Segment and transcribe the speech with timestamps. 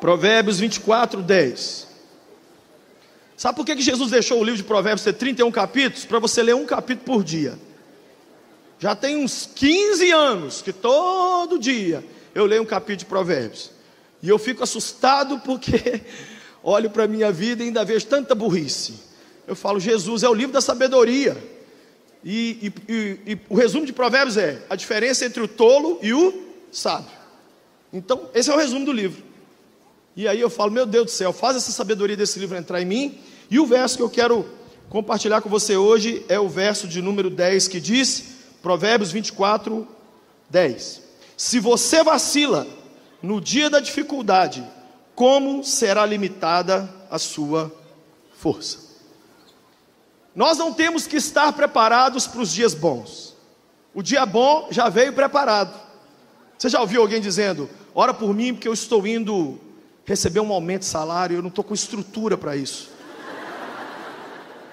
[0.00, 1.88] Provérbios 24, 10.
[3.36, 6.04] Sabe por que que Jesus deixou o livro de Provérbios ter 31 capítulos?
[6.04, 7.58] Para você ler um capítulo por dia.
[8.78, 13.70] Já tem uns 15 anos que todo dia eu leio um capítulo de Provérbios.
[14.22, 16.00] E eu fico assustado porque
[16.62, 18.94] olho para a minha vida e ainda vejo tanta burrice.
[19.46, 21.36] Eu falo, Jesus é o livro da sabedoria.
[22.24, 26.12] E, e, e, e, o resumo de Provérbios é a diferença entre o tolo e
[26.12, 27.10] o sábio.
[27.92, 29.29] Então, esse é o resumo do livro.
[30.16, 32.84] E aí eu falo, meu Deus do céu, faz essa sabedoria desse livro entrar em
[32.84, 33.18] mim.
[33.50, 34.46] E o verso que eu quero
[34.88, 39.86] compartilhar com você hoje é o verso de número 10 que diz, Provérbios 24,
[40.48, 41.02] 10.
[41.36, 42.66] Se você vacila
[43.22, 44.66] no dia da dificuldade,
[45.14, 47.72] como será limitada a sua
[48.36, 48.90] força?
[50.34, 53.36] Nós não temos que estar preparados para os dias bons.
[53.94, 55.78] O dia bom já veio preparado.
[56.56, 59.58] Você já ouviu alguém dizendo: Ora por mim, porque eu estou indo
[60.10, 62.90] receber um aumento de salário, eu não estou com estrutura para isso.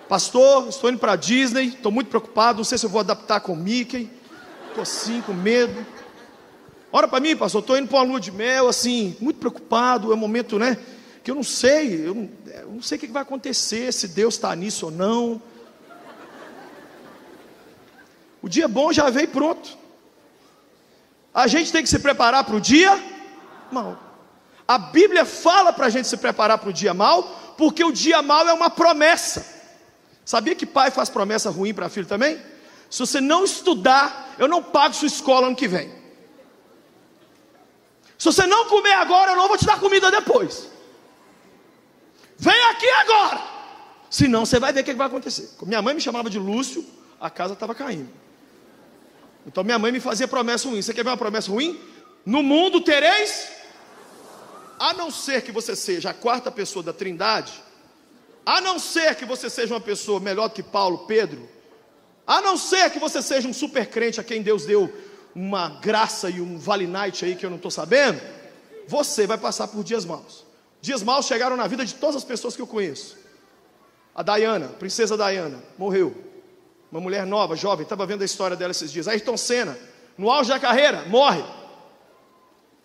[0.09, 3.41] Pastor, estou indo para a Disney, estou muito preocupado, não sei se eu vou adaptar
[3.41, 4.09] com o Mickey,
[4.69, 5.85] estou assim, com medo.
[6.91, 10.16] Ora para mim, pastor, estou indo para uma lua de mel, assim, muito preocupado, é
[10.16, 10.75] um momento, né?
[11.23, 14.33] Que eu não sei, eu não, eu não sei o que vai acontecer, se Deus
[14.33, 15.39] está nisso ou não.
[18.41, 19.77] O dia bom já veio pronto.
[21.31, 22.99] A gente tem que se preparar para o dia
[23.72, 24.06] mal.
[24.67, 27.23] A Bíblia fala para a gente se preparar para o dia mal,
[27.57, 29.55] porque o dia mal é uma promessa.
[30.25, 32.37] Sabia que pai faz promessa ruim para filho também?
[32.89, 35.89] Se você não estudar, eu não pago sua escola ano que vem.
[38.17, 40.69] Se você não comer agora, eu não vou te dar comida depois.
[42.38, 43.41] Vem aqui agora.
[44.09, 45.49] Senão você vai ver o que vai acontecer.
[45.63, 46.85] Minha mãe me chamava de Lúcio,
[47.19, 48.09] a casa estava caindo.
[49.45, 50.81] Então minha mãe me fazia promessa ruim.
[50.81, 51.79] Você quer ver uma promessa ruim?
[52.25, 53.49] No mundo tereis,
[54.80, 57.53] a não ser que você seja a quarta pessoa da Trindade,
[58.45, 61.50] a não ser que você seja uma pessoa melhor que Paulo, Pedro,
[62.25, 64.94] a não ser que você seja um super crente a quem Deus deu
[65.34, 68.22] uma graça e um vale night aí que eu não estou sabendo,
[68.88, 70.46] você vai passar por dias maus.
[70.81, 73.18] Dias maus chegaram na vida de todas as pessoas que eu conheço.
[74.16, 76.16] A Diana, princesa Diana, morreu.
[76.91, 79.07] Uma mulher nova, jovem, estava vendo a história dela esses dias.
[79.07, 79.78] Ayrton Senna,
[80.18, 81.44] no auge da carreira, morre.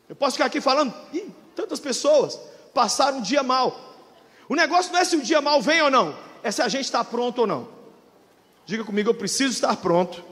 [0.08, 2.38] Eu posso ficar aqui falando, Ih, tantas pessoas
[2.74, 3.96] passaram um dia mal.
[4.48, 6.84] O negócio não é se o dia mal vem ou não, é se a gente
[6.84, 7.68] está pronto ou não.
[8.66, 10.22] Diga comigo, eu preciso estar pronto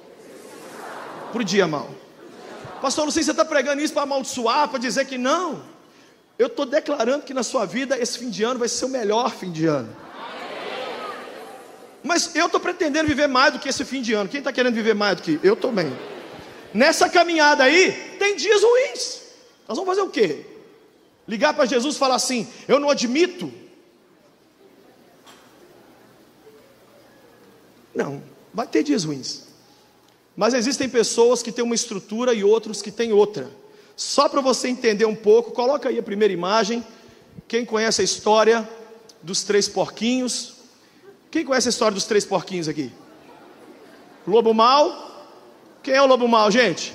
[1.32, 1.88] para o dia mal.
[2.80, 5.62] Pastor, se você está pregando isso para amaldiçoar, para dizer que não.
[6.38, 9.30] Eu estou declarando que na sua vida esse fim de ano vai ser o melhor
[9.30, 9.94] fim de ano.
[12.02, 14.28] Mas eu estou pretendendo viver mais do que esse fim de ano.
[14.28, 15.94] Quem está querendo viver mais do que eu também?
[16.72, 19.20] Nessa caminhada aí, tem dias ruins.
[19.68, 20.46] Nós vamos fazer o quê?
[21.30, 23.52] Ligar para Jesus e falar assim: Eu não admito.
[27.94, 28.20] Não,
[28.52, 29.44] vai ter dias ruins.
[30.36, 33.48] Mas existem pessoas que têm uma estrutura e outros que têm outra.
[33.94, 36.84] Só para você entender um pouco, coloca aí a primeira imagem.
[37.46, 38.68] Quem conhece a história
[39.22, 40.54] dos três porquinhos?
[41.30, 42.90] Quem conhece a história dos três porquinhos aqui?
[44.26, 45.28] Lobo mau.
[45.80, 46.92] Quem é o lobo mau, gente?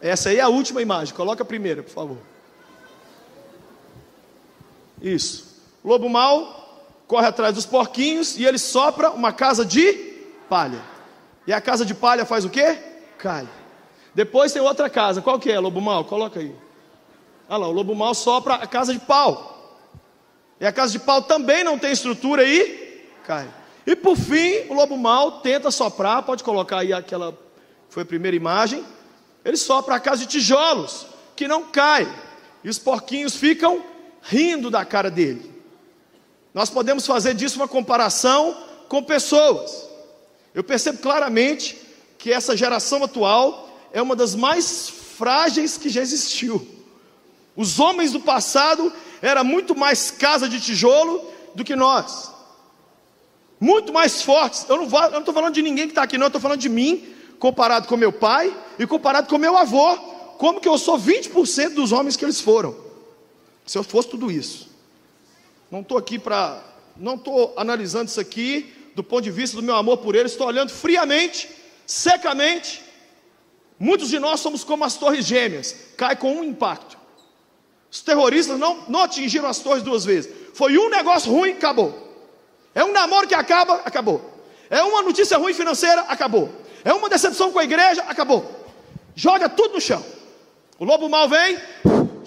[0.00, 1.12] Essa aí é a última imagem.
[1.16, 2.37] Coloca a primeira, por favor.
[5.00, 5.62] Isso.
[5.84, 6.58] Lobo mau
[7.06, 9.92] corre atrás dos porquinhos e ele sopra uma casa de
[10.48, 10.82] palha.
[11.46, 12.78] E a casa de palha faz o quê?
[13.18, 13.48] Cai.
[14.14, 15.22] Depois tem outra casa.
[15.22, 16.04] Qual que é, lobo mau?
[16.04, 16.54] Coloca aí.
[17.48, 19.78] Olha lá, o lobo mau sopra a casa de pau.
[20.60, 23.48] E a casa de pau também não tem estrutura e cai.
[23.86, 27.36] E por fim, o lobo mau tenta soprar, pode colocar aí aquela
[27.88, 28.84] foi a primeira imagem.
[29.44, 32.06] Ele sopra a casa de tijolos, que não cai.
[32.62, 33.82] E os porquinhos ficam
[34.22, 35.58] rindo da cara dele.
[36.52, 38.56] Nós podemos fazer disso uma comparação
[38.88, 39.88] com pessoas.
[40.54, 41.80] Eu percebo claramente
[42.18, 46.66] que essa geração atual é uma das mais frágeis que já existiu.
[47.54, 52.32] Os homens do passado era muito mais casa de tijolo do que nós.
[53.60, 54.64] Muito mais fortes.
[54.68, 57.04] Eu não estou falando de ninguém que está aqui, não, eu estou falando de mim,
[57.38, 59.96] comparado com meu pai e comparado com meu avô.
[60.38, 62.87] Como que eu sou 20% dos homens que eles foram?
[63.68, 64.68] Se eu fosse tudo isso.
[65.70, 66.64] Não estou aqui para.
[66.96, 70.48] Não estou analisando isso aqui do ponto de vista do meu amor por ele, estou
[70.48, 71.48] olhando friamente,
[71.86, 72.82] secamente.
[73.78, 76.98] Muitos de nós somos como as torres gêmeas, cai com um impacto.
[77.88, 80.32] Os terroristas não, não atingiram as torres duas vezes.
[80.52, 81.96] Foi um negócio ruim, acabou.
[82.74, 84.20] É um namoro que acaba, acabou.
[84.68, 86.50] É uma notícia ruim financeira, acabou.
[86.84, 88.50] É uma decepção com a igreja, acabou.
[89.14, 90.04] Joga tudo no chão.
[90.76, 91.56] O lobo mal vem,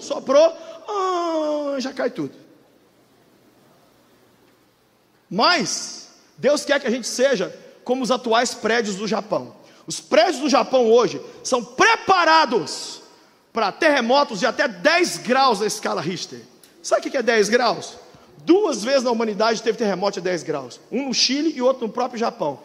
[0.02, 0.56] soprou.
[0.88, 2.34] Ah, já cai tudo.
[5.30, 9.56] Mas, Deus quer que a gente seja como os atuais prédios do Japão.
[9.86, 13.02] Os prédios do Japão hoje são preparados
[13.52, 16.40] para terremotos de até 10 graus da escala Richter.
[16.82, 17.96] Sabe o que é 10 graus?
[18.44, 20.80] Duas vezes na humanidade teve terremoto de 10 graus.
[20.90, 22.60] Um no Chile e outro no próprio Japão.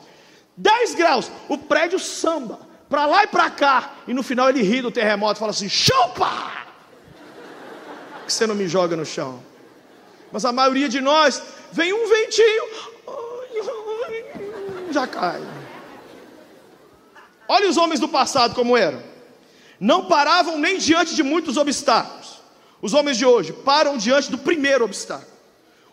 [0.56, 3.94] 10 graus, o prédio samba, para lá e para cá.
[4.07, 6.67] E no final ele ri do terremoto e fala assim: chupa!
[8.27, 9.41] Que você não me joga no chão.
[10.31, 11.41] Mas a maioria de nós
[11.71, 12.63] vem um ventinho,
[14.91, 15.41] já cai.
[17.47, 19.01] Olha os homens do passado como eram.
[19.79, 22.41] Não paravam nem diante de muitos obstáculos.
[22.81, 25.31] Os homens de hoje param diante do primeiro obstáculo.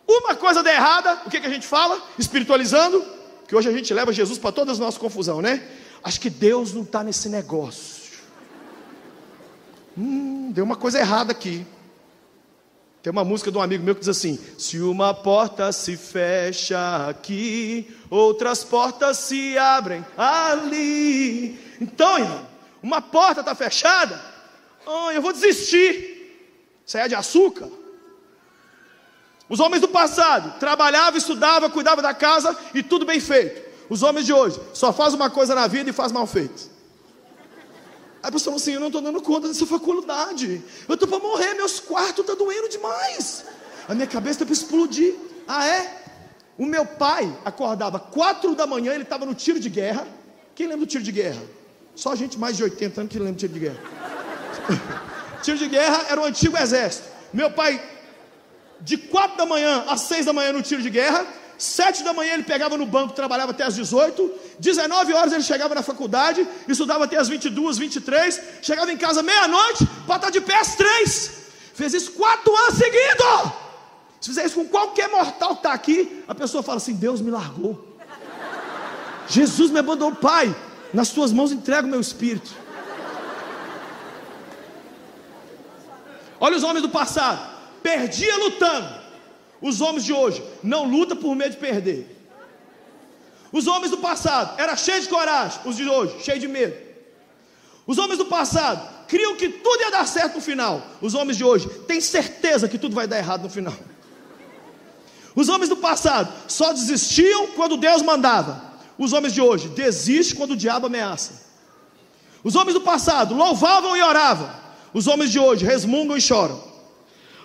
[0.07, 2.03] Uma coisa der errada, o que, que a gente fala?
[2.19, 3.05] Espiritualizando,
[3.47, 5.63] que hoje a gente leva Jesus para todas as nossas confusão, né?
[6.03, 8.03] Acho que Deus não está nesse negócio.
[9.97, 11.65] Hum, deu uma coisa errada aqui.
[13.05, 17.07] Tem uma música de um amigo meu que diz assim: Se uma porta se fecha
[17.07, 21.61] aqui, outras portas se abrem ali.
[21.79, 22.47] Então, irmão,
[22.83, 24.19] uma porta está fechada,
[24.87, 26.49] oh, eu vou desistir.
[26.87, 27.69] Isso é de açúcar.
[29.51, 33.71] Os homens do passado trabalhavam, estudavam, cuidavam da casa e tudo bem feito.
[33.91, 36.74] Os homens de hoje só fazem uma coisa na vida e faz mal feito.
[38.25, 40.63] Aí a pessoa fala assim: Eu não estou dando conta dessa faculdade.
[40.89, 43.45] Eu estou para morrer, meus quartos estão tá doendo demais.
[43.87, 45.15] A minha cabeça está para explodir.
[45.47, 46.03] Ah, é?
[46.57, 50.09] O meu pai acordava quatro da manhã, ele estava no tiro de guerra.
[50.55, 51.43] Quem lembra do tiro de guerra?
[51.95, 53.81] Só a gente mais de 80 anos que lembra do tiro de guerra.
[55.45, 57.07] tiro de guerra era o antigo exército.
[57.31, 57.79] Meu pai
[58.81, 61.27] de 4 da manhã às 6 da manhã no tiro de guerra,
[61.59, 65.75] 7 da manhã ele pegava no banco, trabalhava até às 18, 19 horas ele chegava
[65.75, 70.59] na faculdade, estudava até às 22, 23, chegava em casa meia-noite, para estar de pé
[70.59, 71.45] às 3.
[71.75, 73.53] Fez isso 4 anos seguidos.
[74.21, 77.31] Se fizer isso com qualquer mortal que está aqui, a pessoa fala assim: Deus me
[77.31, 77.99] largou.
[79.29, 80.55] Jesus me abandonou, Pai.
[80.93, 82.51] Nas tuas mãos entrego o meu espírito.
[86.39, 87.55] Olha os homens do passado
[87.85, 89.04] perdia lutando.
[89.65, 92.07] Os homens de hoje não lutam por medo de perder.
[93.51, 96.77] Os homens do passado eram cheios de coragem, os de hoje cheios de medo.
[97.87, 100.87] Os homens do passado criam que tudo ia dar certo no final.
[101.01, 103.73] Os homens de hoje têm certeza que tudo vai dar errado no final.
[105.35, 108.63] Os homens do passado só desistiam quando Deus mandava.
[108.99, 111.43] Os homens de hoje desistem quando o diabo ameaça.
[112.43, 114.51] Os homens do passado louvavam e oravam.
[114.93, 116.74] Os homens de hoje resmungam e choram.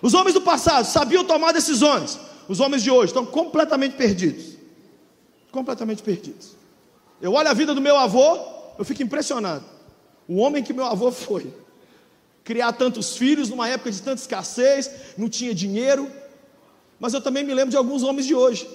[0.02, 2.20] Os homens do passado sabiam tomar decisões.
[2.48, 4.58] Os homens de hoje estão completamente perdidos.
[5.52, 6.56] Completamente perdidos.
[7.22, 8.40] Eu olho a vida do meu avô,
[8.78, 9.64] eu fico impressionado.
[10.28, 11.54] O homem que meu avô foi.
[12.44, 16.10] Criar tantos filhos numa época de tanta escassez, não tinha dinheiro.
[17.00, 18.68] Mas eu também me lembro de alguns homens de hoje.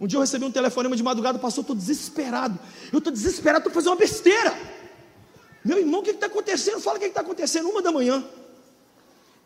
[0.00, 2.58] Um dia eu recebi um telefonema de madrugada, passou, estou desesperado.
[2.92, 4.54] Eu estou desesperado, estou fazendo uma besteira.
[5.64, 6.80] Meu irmão, o que está acontecendo?
[6.80, 7.68] Fala o que está acontecendo.
[7.68, 8.24] Uma da manhã.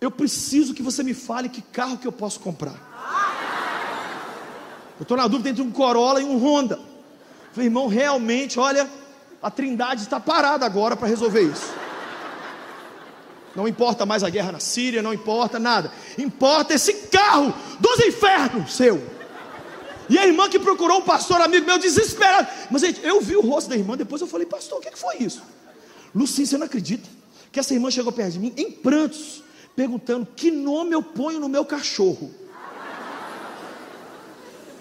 [0.00, 2.88] Eu preciso que você me fale que carro que eu posso comprar.
[4.98, 6.80] Eu estou na dúvida entre um Corolla e um Honda.
[7.52, 8.88] falei, irmão, realmente, olha,
[9.42, 11.72] a Trindade está parada agora para resolver isso.
[13.54, 15.92] Não importa mais a guerra na Síria, não importa nada.
[16.16, 19.02] Importa esse carro dos infernos seu.
[20.08, 22.48] E a irmã que procurou um pastor amigo meu desesperado.
[22.70, 25.18] Mas gente, eu vi o rosto da irmã, depois eu falei, pastor, o que foi
[25.18, 25.42] isso?
[26.14, 27.08] Lucinha, você não acredita?
[27.52, 29.42] Que essa irmã chegou perto de mim em prantos
[29.76, 32.30] perguntando que nome eu ponho no meu cachorro.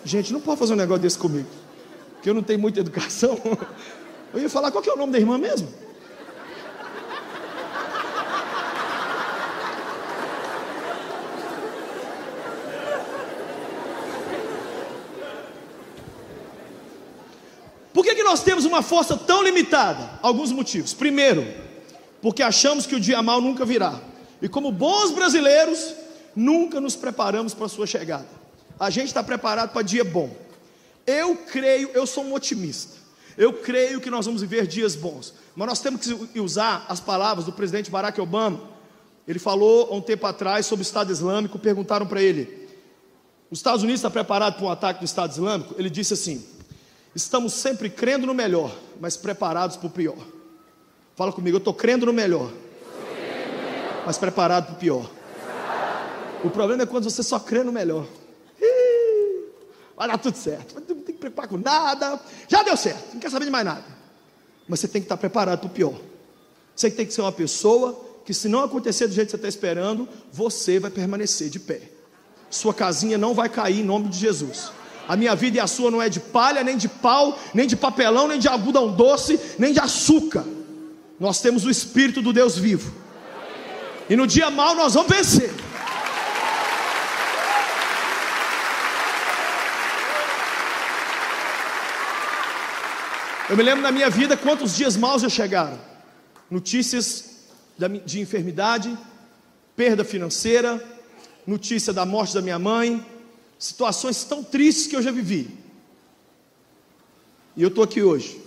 [0.04, 1.48] Gente, não pode fazer um negócio desse comigo,
[2.14, 3.40] porque eu não tenho muita educação.
[4.32, 5.68] Eu ia falar qual que é o nome da irmã mesmo?
[17.92, 20.20] Por que, que nós temos uma força tão limitada?
[20.22, 20.94] Alguns motivos.
[20.94, 21.46] Primeiro,
[22.22, 24.00] porque achamos que o dia mal nunca virá.
[24.42, 25.94] E como bons brasileiros,
[26.36, 28.28] nunca nos preparamos para a sua chegada.
[28.80, 30.34] A gente está preparado para dia bom.
[31.06, 32.98] Eu creio, eu sou um otimista.
[33.38, 35.34] Eu creio que nós vamos viver dias bons.
[35.56, 38.62] Mas nós temos que usar as palavras do presidente Barack Obama.
[39.28, 41.60] Ele falou há um tempo atrás sobre o Estado Islâmico.
[41.60, 42.68] Perguntaram para ele:
[43.52, 45.76] os Estados Unidos está preparado para um ataque do Estado Islâmico?
[45.78, 46.46] Ele disse assim:
[47.16, 50.18] estamos sempre crendo no melhor, mas preparados para o pior.
[51.16, 52.52] Fala comigo, eu estou crendo no melhor,
[54.06, 55.10] mas preparado para o pior.
[56.44, 58.06] O problema é quando você só crê no melhor.
[59.96, 60.76] Vai dar tudo certo.
[60.76, 62.18] Não tem que preparar com nada.
[62.48, 63.14] Já deu certo.
[63.14, 63.84] Não quer saber de mais nada.
[64.66, 66.00] Mas você tem que estar preparado para o pior.
[66.74, 69.50] Você tem que ser uma pessoa que, se não acontecer do jeito que você está
[69.50, 71.82] esperando, você vai permanecer de pé.
[72.50, 74.72] sua casinha não vai cair em nome de Jesus.
[75.06, 77.76] A minha vida e a sua não é de palha, nem de pau, nem de
[77.76, 80.46] papelão, nem de algodão doce, nem de açúcar.
[81.20, 82.94] Nós temos o Espírito do Deus vivo.
[84.10, 85.52] E no dia mal nós vamos vencer.
[93.50, 95.80] Eu me lembro na minha vida quantos dias maus já chegaram.
[96.50, 97.48] Notícias
[98.06, 98.98] de enfermidade,
[99.76, 100.84] perda financeira,
[101.46, 103.06] notícia da morte da minha mãe,
[103.58, 105.50] situações tão tristes que eu já vivi.
[107.56, 108.42] E eu estou aqui hoje.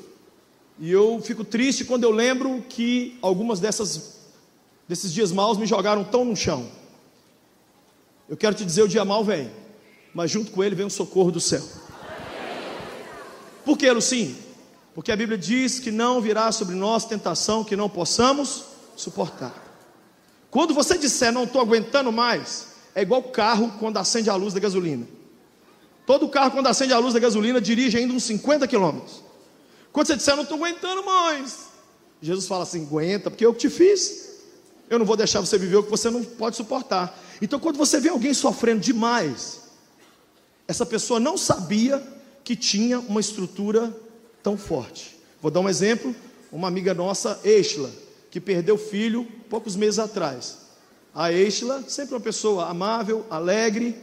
[0.79, 4.22] E eu fico triste quando eu lembro que algumas dessas
[4.89, 6.69] desses dias maus me jogaram tão no chão.
[8.29, 9.51] Eu quero te dizer, o dia mal vem,
[10.15, 11.63] mas junto com ele vem o socorro do céu.
[13.65, 14.37] Por que, Lucinho?
[14.95, 18.65] Porque a Bíblia diz que não virá sobre nós tentação que não possamos
[18.97, 19.55] suportar.
[20.51, 24.61] Quando você disser não estou aguentando mais, é igual carro quando acende a luz da
[24.61, 25.07] gasolina.
[26.05, 29.23] Todo carro, quando acende a luz da gasolina, dirige ainda uns 50 quilômetros.
[29.93, 31.69] Quando você disser, não estou aguentando mais,
[32.21, 34.32] Jesus fala assim: aguenta, porque eu que te fiz.
[34.93, 37.19] Eu não vou deixar você viver o que você não pode suportar.
[37.41, 39.63] Então, quando você vê alguém sofrendo demais,
[40.69, 42.07] essa pessoa não sabia
[42.45, 43.91] que tinha uma estrutura
[44.43, 45.17] tão forte.
[45.41, 46.15] Vou dar um exemplo:
[46.53, 47.91] uma amiga nossa, Estela,
[48.31, 50.59] que perdeu filho poucos meses atrás.
[51.15, 53.97] A Estela, sempre uma pessoa amável, alegre,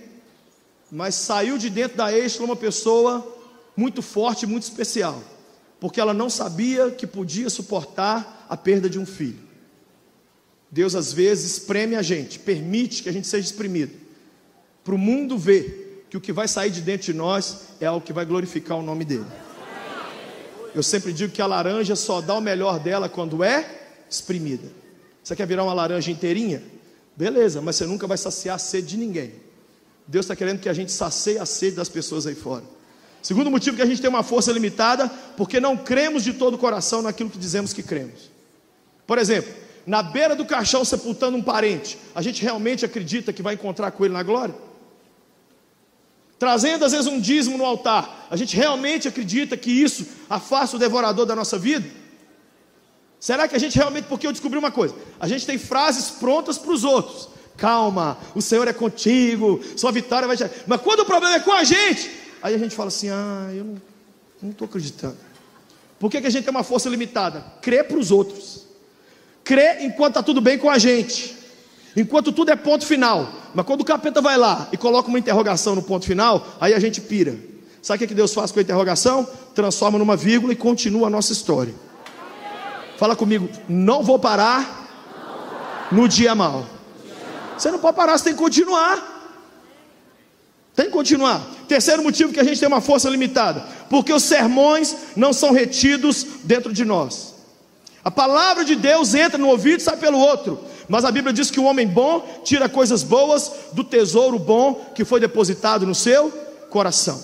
[0.91, 3.31] mas saiu de dentro da Estela uma pessoa
[3.77, 5.21] muito forte, muito especial,
[5.79, 9.48] porque ela não sabia que podia suportar a perda de um filho.
[10.71, 13.93] Deus às vezes espreme a gente, permite que a gente seja exprimido,
[14.83, 18.05] para o mundo ver que o que vai sair de dentro de nós é algo
[18.05, 19.25] que vai glorificar o nome dele.
[20.73, 24.67] Eu sempre digo que a laranja só dá o melhor dela quando é exprimida.
[25.23, 26.63] Você quer virar uma laranja inteirinha?
[27.15, 29.33] Beleza, mas você nunca vai saciar a sede de ninguém.
[30.07, 32.63] Deus está querendo que a gente sacie a sede das pessoas aí fora.
[33.21, 36.57] Segundo motivo que a gente tem uma força limitada, porque não cremos de todo o
[36.57, 38.31] coração naquilo que dizemos que cremos.
[39.05, 39.51] Por exemplo,
[39.89, 44.05] na beira do caixão sepultando um parente, a gente realmente acredita que vai encontrar com
[44.05, 44.53] ele na glória?
[46.37, 50.79] Trazendo às vezes um dízimo no altar, a gente realmente acredita que isso afasta o
[50.79, 51.89] devorador da nossa vida?
[53.19, 56.59] Será que a gente realmente, porque eu descobri uma coisa, a gente tem frases prontas
[56.59, 57.27] para os outros.
[57.57, 60.53] Calma, o Senhor é contigo, sua vitória vai chegar.
[60.67, 62.11] Mas quando o problema é com a gente,
[62.43, 63.75] aí a gente fala assim: ah, eu
[64.39, 65.17] não estou acreditando.
[65.97, 67.43] Por que, que a gente tem uma força limitada?
[67.59, 68.68] Crê para os outros,
[69.49, 71.35] crê enquanto está tudo bem com a gente,
[71.97, 73.27] enquanto tudo é ponto final.
[73.51, 76.79] Mas quando o capeta vai lá e coloca uma interrogação no ponto final, aí a
[76.79, 77.35] gente pira.
[77.81, 79.27] Sabe o que Deus faz com a interrogação?
[79.55, 81.73] Transforma numa vírgula e continua a nossa história.
[82.95, 86.67] Fala comigo, não vou parar no dia mal.
[87.57, 89.33] Você não pode parar, você tem que continuar.
[90.75, 91.41] Tem que continuar.
[91.67, 96.23] Terceiro motivo que a gente tem uma força limitada, porque os sermões não são retidos
[96.43, 97.28] dentro de nós.
[98.03, 100.59] A palavra de Deus entra no ouvido e sai pelo outro.
[100.87, 105.05] Mas a Bíblia diz que o homem bom tira coisas boas do tesouro bom que
[105.05, 106.31] foi depositado no seu
[106.69, 107.21] coração.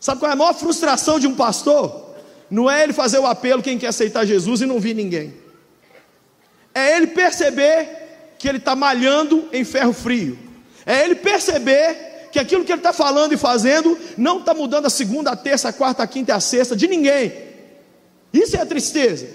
[0.00, 2.14] Sabe qual é a maior frustração de um pastor?
[2.50, 5.34] Não é ele fazer o apelo quem quer aceitar Jesus e não vir ninguém.
[6.74, 10.38] É ele perceber que ele está malhando em ferro frio.
[10.86, 14.90] É ele perceber que aquilo que ele está falando e fazendo não está mudando a
[14.90, 17.47] segunda, a terça, a quarta, a quinta e a sexta de ninguém.
[18.32, 19.28] Isso é a tristeza.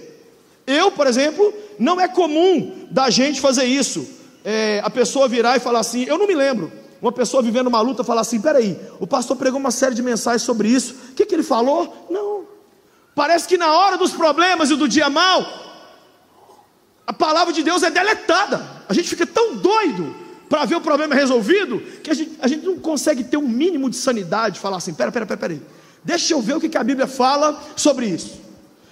[0.66, 4.08] Eu, por exemplo, não é comum da gente fazer isso.
[4.46, 6.72] É, a pessoa virar e falar assim, eu não me lembro.
[7.02, 10.42] Uma pessoa vivendo uma luta falar assim: peraí, o pastor pregou uma série de mensagens
[10.42, 10.96] sobre isso.
[11.12, 12.08] O que, que ele falou?
[12.10, 12.34] Não,
[13.16, 15.46] Parece que na hora dos problemas e do dia mal,
[17.06, 18.66] a palavra de Deus é deletada.
[18.90, 20.16] A gente fica tão doido
[20.50, 23.90] para ver o problema resolvido que a gente, a gente não consegue ter um mínimo
[23.90, 25.62] de sanidade, falar assim: pera, pera, pera, pera aí.
[26.04, 28.42] Deixa eu ver o que, que a Bíblia fala sobre isso.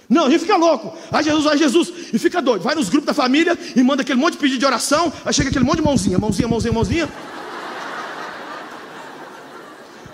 [0.08, 0.96] Não, a gente fica louco.
[1.10, 1.92] Ai Jesus, ai Jesus.
[2.12, 2.62] E fica doido.
[2.62, 5.12] Vai nos grupos da família e manda aquele monte de pedido de oração.
[5.24, 7.08] Aí chega aquele monte de mãozinha, mãozinha, mãozinha, mãozinha.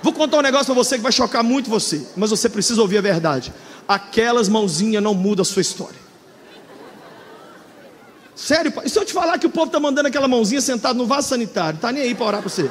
[0.03, 2.99] Vou contar um negócio para você que vai chocar muito você, mas você precisa ouvir
[2.99, 3.53] a verdade
[3.89, 5.97] aquelas mãozinhas não mudam a sua história.
[8.37, 11.07] Sério, e se eu te falar que o povo está mandando aquela mãozinha sentado no
[11.07, 12.71] vaso sanitário, está nem aí para orar para você.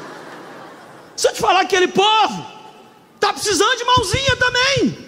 [1.16, 2.46] Se eu te falar que aquele povo
[3.16, 5.07] está precisando de mãozinha também.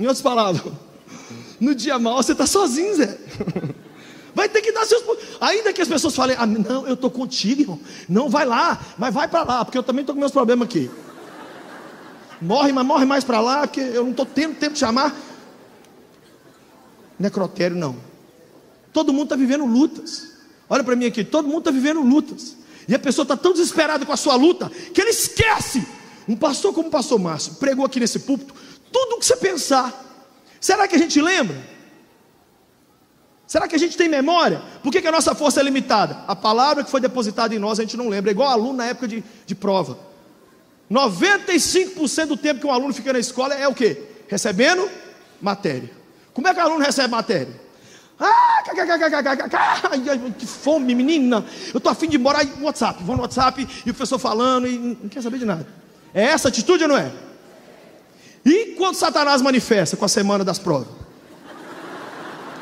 [0.00, 0.62] Em outras palavras,
[1.60, 3.18] no dia mal você está sozinho, Zé.
[4.34, 5.04] Vai ter que dar seus.
[5.38, 7.80] Ainda que as pessoas falem, ah, não, eu estou contigo, irmão.
[8.08, 10.90] Não, vai lá, mas vai para lá, porque eu também estou com meus problemas aqui.
[12.40, 15.14] Morre, mas morre mais para lá, que eu não estou tendo tempo de chamar.
[17.18, 17.94] Necrotério não.
[18.94, 20.30] Todo mundo está vivendo lutas.
[20.70, 22.56] Olha para mim aqui, todo mundo está vivendo lutas.
[22.88, 25.86] E a pessoa está tão desesperada com a sua luta que ele esquece.
[26.26, 28.54] Um pastor como o pastor Márcio pregou aqui nesse púlpito
[28.92, 29.92] tudo o que você pensar.
[30.60, 31.56] Será que a gente lembra?
[33.46, 34.62] Será que a gente tem memória?
[34.80, 36.18] Por que, que, a nossa força é limitada?
[36.28, 38.30] A palavra que foi depositada em nós a gente não lembra.
[38.30, 39.98] É igual aluno na época de, de prova.
[40.88, 44.02] 95% do tempo que um aluno fica na escola é o quê?
[44.28, 44.88] Recebendo
[45.40, 45.90] matéria.
[46.32, 47.60] Como é que o aluno recebe matéria?
[48.20, 48.62] Ah,
[50.38, 51.44] que fome, menina.
[51.72, 53.02] Eu estou afim de morar no WhatsApp.
[53.02, 55.66] Vou no WhatsApp e o professor falando e não quer saber de nada.
[56.12, 57.10] É essa atitude ou não é?
[58.44, 60.88] E quando Satanás manifesta com a semana das provas?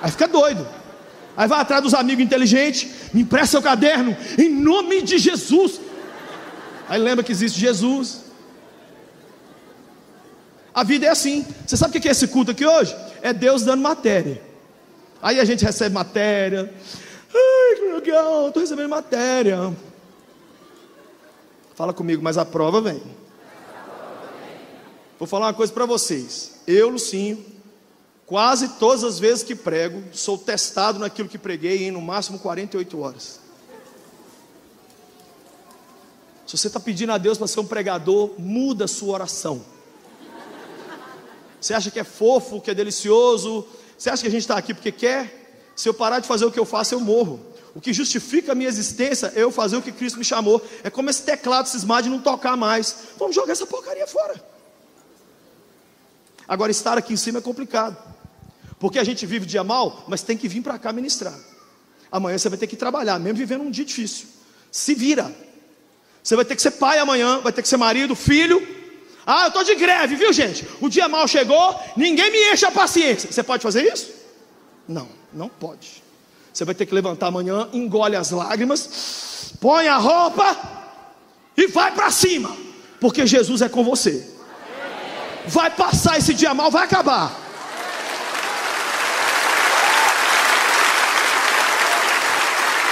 [0.02, 0.66] Aí fica doido.
[1.36, 5.80] Aí vai atrás dos amigos inteligentes, me empresta seu caderno, em nome de Jesus.
[6.88, 8.22] Aí lembra que existe Jesus.
[10.74, 11.46] A vida é assim.
[11.66, 12.96] Você sabe o que é esse culto aqui hoje?
[13.22, 14.42] É Deus dando matéria.
[15.22, 16.72] Aí a gente recebe matéria.
[17.34, 19.72] Ai, que legal, estou recebendo matéria.
[21.74, 23.02] Fala comigo, mas a prova vem.
[25.18, 26.60] Vou falar uma coisa para vocês.
[26.66, 27.44] Eu, Lucinho,
[28.24, 33.00] quase todas as vezes que prego, sou testado naquilo que preguei em no máximo 48
[33.00, 33.40] horas.
[36.46, 39.62] Se você está pedindo a Deus para ser um pregador, muda a sua oração.
[41.60, 43.66] Você acha que é fofo, que é delicioso,
[43.98, 45.72] você acha que a gente está aqui porque quer?
[45.74, 47.40] Se eu parar de fazer o que eu faço, eu morro.
[47.74, 50.62] O que justifica a minha existência é eu fazer o que Cristo me chamou.
[50.84, 52.96] É como esse teclado cismar de não tocar mais.
[53.18, 54.40] Vamos jogar essa porcaria fora.
[56.48, 57.96] Agora, estar aqui em cima é complicado.
[58.80, 61.38] Porque a gente vive dia mal, mas tem que vir para cá ministrar.
[62.10, 64.26] Amanhã você vai ter que trabalhar, mesmo vivendo um dia difícil.
[64.72, 65.30] Se vira.
[66.22, 68.66] Você vai ter que ser pai amanhã, vai ter que ser marido, filho,
[69.30, 70.66] ah, eu estou de greve, viu gente?
[70.80, 73.30] O dia mal chegou, ninguém me enche a paciência.
[73.30, 74.10] Você pode fazer isso?
[74.88, 76.02] Não, não pode.
[76.50, 80.56] Você vai ter que levantar amanhã, engole as lágrimas, põe a roupa
[81.54, 82.56] e vai para cima,
[82.98, 84.26] porque Jesus é com você.
[85.48, 87.32] Vai passar esse dia mal, vai acabar.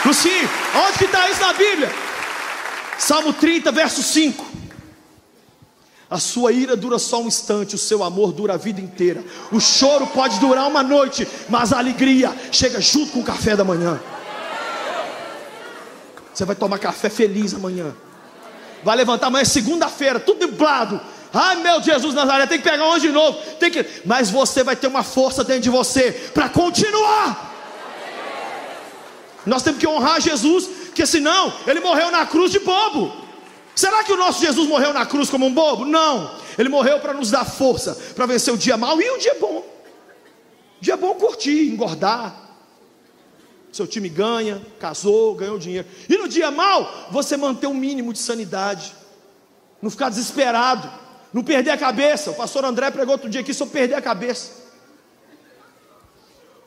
[0.05, 1.93] Luci, onde que está isso na Bíblia?
[2.99, 4.47] Salmo 30, verso 5.
[6.09, 9.23] A sua ira dura só um instante, o seu amor dura a vida inteira.
[9.51, 13.65] O choro pode durar uma noite, mas a alegria chega junto com o café da
[13.65, 14.01] manhã.
[16.33, 17.95] Você vai tomar café feliz amanhã.
[18.85, 21.01] Vai levantar amanhã, segunda-feira, tudo dublado.
[21.39, 23.39] Ai meu Jesus Nazaré, tem que pegar onde de novo.
[23.57, 23.85] Tem que...
[24.07, 27.55] Mas você vai ter uma força dentro de você para continuar.
[29.45, 33.15] Nós temos que honrar Jesus, porque senão ele morreu na cruz de bobo.
[33.75, 35.85] Será que o nosso Jesus morreu na cruz como um bobo?
[35.85, 36.35] Não.
[36.57, 39.59] Ele morreu para nos dar força, para vencer o dia mau e o dia bom.
[39.59, 42.35] O dia bom curtir, engordar.
[43.71, 45.87] Seu time ganha, casou, ganhou dinheiro.
[46.09, 48.95] E no dia mau, você manter o um mínimo de sanidade.
[49.83, 51.06] Não ficar desesperado.
[51.33, 52.31] Não perder a cabeça.
[52.31, 54.67] O pastor André pregou outro dia aqui sobre perder a cabeça.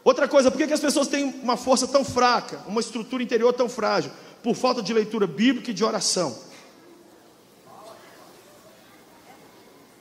[0.03, 3.53] Outra coisa, por que, que as pessoas têm uma força tão fraca, uma estrutura interior
[3.53, 4.11] tão frágil?
[4.41, 6.37] Por falta de leitura bíblica e de oração.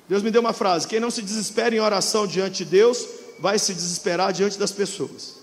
[0.08, 3.06] Deus me deu uma frase: quem não se desespera em oração diante de Deus,
[3.38, 5.36] vai se desesperar diante das pessoas.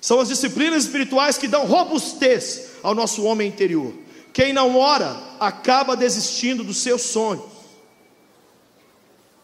[0.00, 3.92] São as disciplinas espirituais que dão robustez ao nosso homem interior.
[4.32, 7.44] Quem não ora acaba desistindo dos seus sonhos.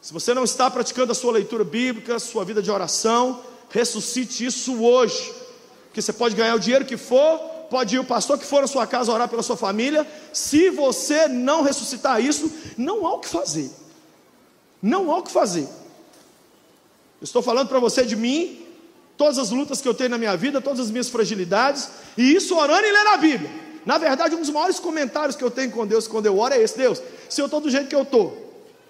[0.07, 4.81] Se você não está praticando a sua leitura bíblica, sua vida de oração, ressuscite isso
[4.81, 5.35] hoje.
[5.87, 8.69] Porque você pode ganhar o dinheiro que for, pode ir o pastor que for na
[8.69, 10.07] sua casa orar pela sua família.
[10.33, 13.69] Se você não ressuscitar isso, não há o que fazer.
[14.81, 15.69] Não há o que fazer.
[17.21, 18.65] Estou falando para você de mim,
[19.17, 22.57] todas as lutas que eu tenho na minha vida, todas as minhas fragilidades, e isso
[22.57, 23.51] orando e lendo a Bíblia.
[23.85, 26.63] Na verdade, um dos maiores comentários que eu tenho com Deus quando eu oro é
[26.63, 28.46] esse: Deus, se eu estou do jeito que eu estou,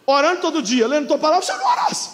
[0.06, 2.10] orando todo dia, lendo tua palavra, você não orasse.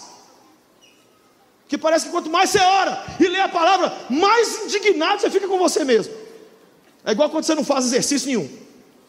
[1.68, 5.48] Que parece que quanto mais você ora e lê a palavra, mais indignado você fica
[5.48, 6.14] com você mesmo.
[7.04, 8.48] É igual quando você não faz exercício nenhum.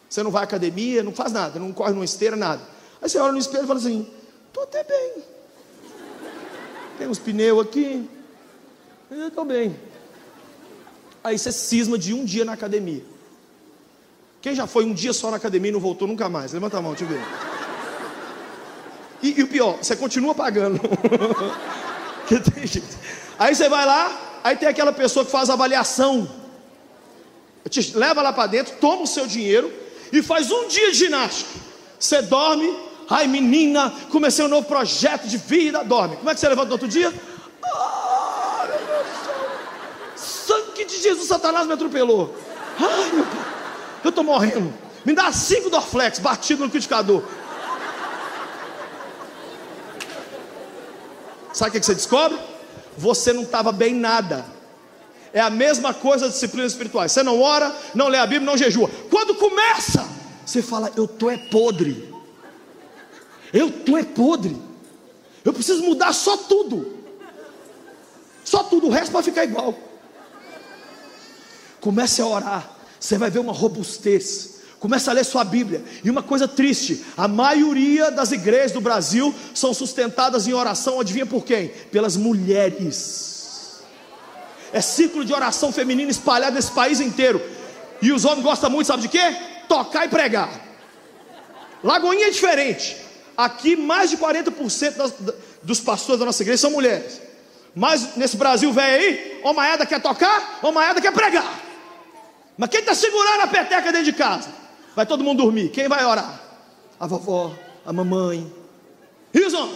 [0.09, 2.61] Você não vai à academia, não faz nada, não corre numa esteira, nada.
[3.01, 4.07] Aí você olha no espelho e fala assim:
[4.47, 5.23] Estou até bem.
[6.97, 8.07] Tem uns pneus aqui.
[9.09, 9.75] Eu estou bem.
[11.23, 13.03] Aí você cisma de um dia na academia.
[14.41, 16.53] Quem já foi um dia só na academia e não voltou nunca mais?
[16.53, 17.52] Levanta a mão, deixa eu ver.
[19.23, 20.79] E, e o pior, você continua pagando.
[23.39, 26.29] aí você vai lá, aí tem aquela pessoa que faz avaliação.
[27.69, 29.73] Te leva lá para dentro, toma o seu dinheiro
[30.12, 31.49] e faz um dia de ginástica.
[31.97, 32.75] Você dorme,
[33.09, 35.83] Ai, menina, comecei um novo projeto de vida.
[35.83, 36.15] Dorme.
[36.17, 37.09] Como é que você levanta no outro dia?
[37.09, 39.07] Meu Deus.
[40.15, 42.36] Sangue de Jesus, Satanás me atropelou.
[42.79, 43.45] Ai, meu pai,
[44.03, 44.73] eu estou morrendo.
[45.05, 47.23] Me dá cinco Dorflex batido no liquidificador.
[51.53, 52.39] Sabe o que você descobre?
[52.97, 54.45] Você não estava bem nada.
[55.31, 57.11] É a mesma coisa das disciplinas espirituais.
[57.11, 58.89] Você não ora, não lê a Bíblia, não jejua.
[59.09, 60.07] Quando começa,
[60.45, 62.13] você fala: Eu tô é podre.
[63.53, 64.59] Eu tô é podre.
[65.45, 67.03] Eu preciso mudar só tudo.
[68.43, 69.75] Só tudo, o resto vai ficar igual.
[71.79, 74.61] Comece a orar, você vai ver uma robustez.
[74.83, 75.81] Comece a ler sua Bíblia.
[76.03, 81.25] E uma coisa triste: a maioria das igrejas do Brasil são sustentadas em oração, adivinha
[81.25, 81.69] por quem?
[81.89, 83.81] Pelas mulheres.
[84.73, 87.41] É círculo de oração feminina espalhado nesse país inteiro.
[88.01, 89.21] E os homens gostam muito, sabe de quê?
[89.69, 90.49] Tocar e pregar.
[91.81, 92.97] Lagoinha é diferente.
[93.37, 95.13] Aqui, mais de 40% das,
[95.63, 97.21] dos pastores da nossa igreja são mulheres.
[97.73, 101.61] Mas nesse Brasil velho aí, uma Maeda quer tocar, uma Maeda quer pregar.
[102.57, 104.62] Mas quem está segurando a peteca dentro de casa?
[104.95, 105.69] Vai todo mundo dormir.
[105.69, 106.41] Quem vai orar?
[106.99, 107.51] A vovó,
[107.86, 108.51] a mamãe.
[109.36, 109.69] Wilson,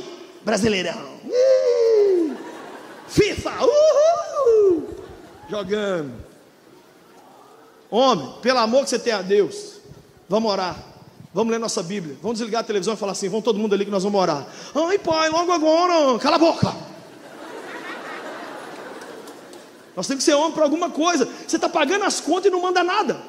[0.44, 1.18] brasileirão.
[3.08, 4.88] FIFA, uhul.
[5.50, 6.14] Jogando.
[7.90, 9.80] Homem, pelo amor que você tem a Deus,
[10.28, 10.76] vamos orar.
[11.34, 12.18] Vamos ler nossa Bíblia.
[12.22, 14.46] Vamos desligar a televisão e falar assim: vamos todo mundo ali que nós vamos orar.
[14.76, 16.20] Ai, pai, logo agora.
[16.20, 16.76] Cala a boca.
[19.96, 21.28] Nós temos que ser homem para alguma coisa.
[21.48, 23.20] Você está pagando as contas e não manda nada.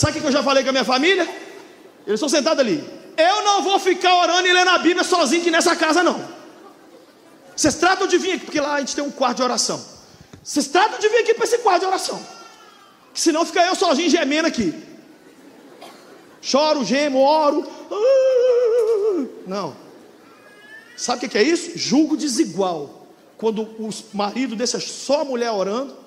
[0.00, 1.24] Sabe o que eu já falei com a minha família?
[2.06, 2.82] Eles estão sentados ali.
[3.18, 6.18] Eu não vou ficar orando e lendo a Bíblia sozinho aqui nessa casa, não.
[7.54, 9.78] Vocês tratam de vir aqui, porque lá a gente tem um quarto de oração.
[10.42, 12.18] Vocês tratam de vir aqui para esse quarto de oração.
[13.12, 14.72] Senão fica eu sozinho gemendo aqui.
[16.40, 17.70] Choro, gemo, oro.
[19.46, 19.76] Não.
[20.96, 21.72] Sabe o que é isso?
[21.76, 23.06] Julgo desigual.
[23.36, 25.99] Quando o marido deixa só a mulher orando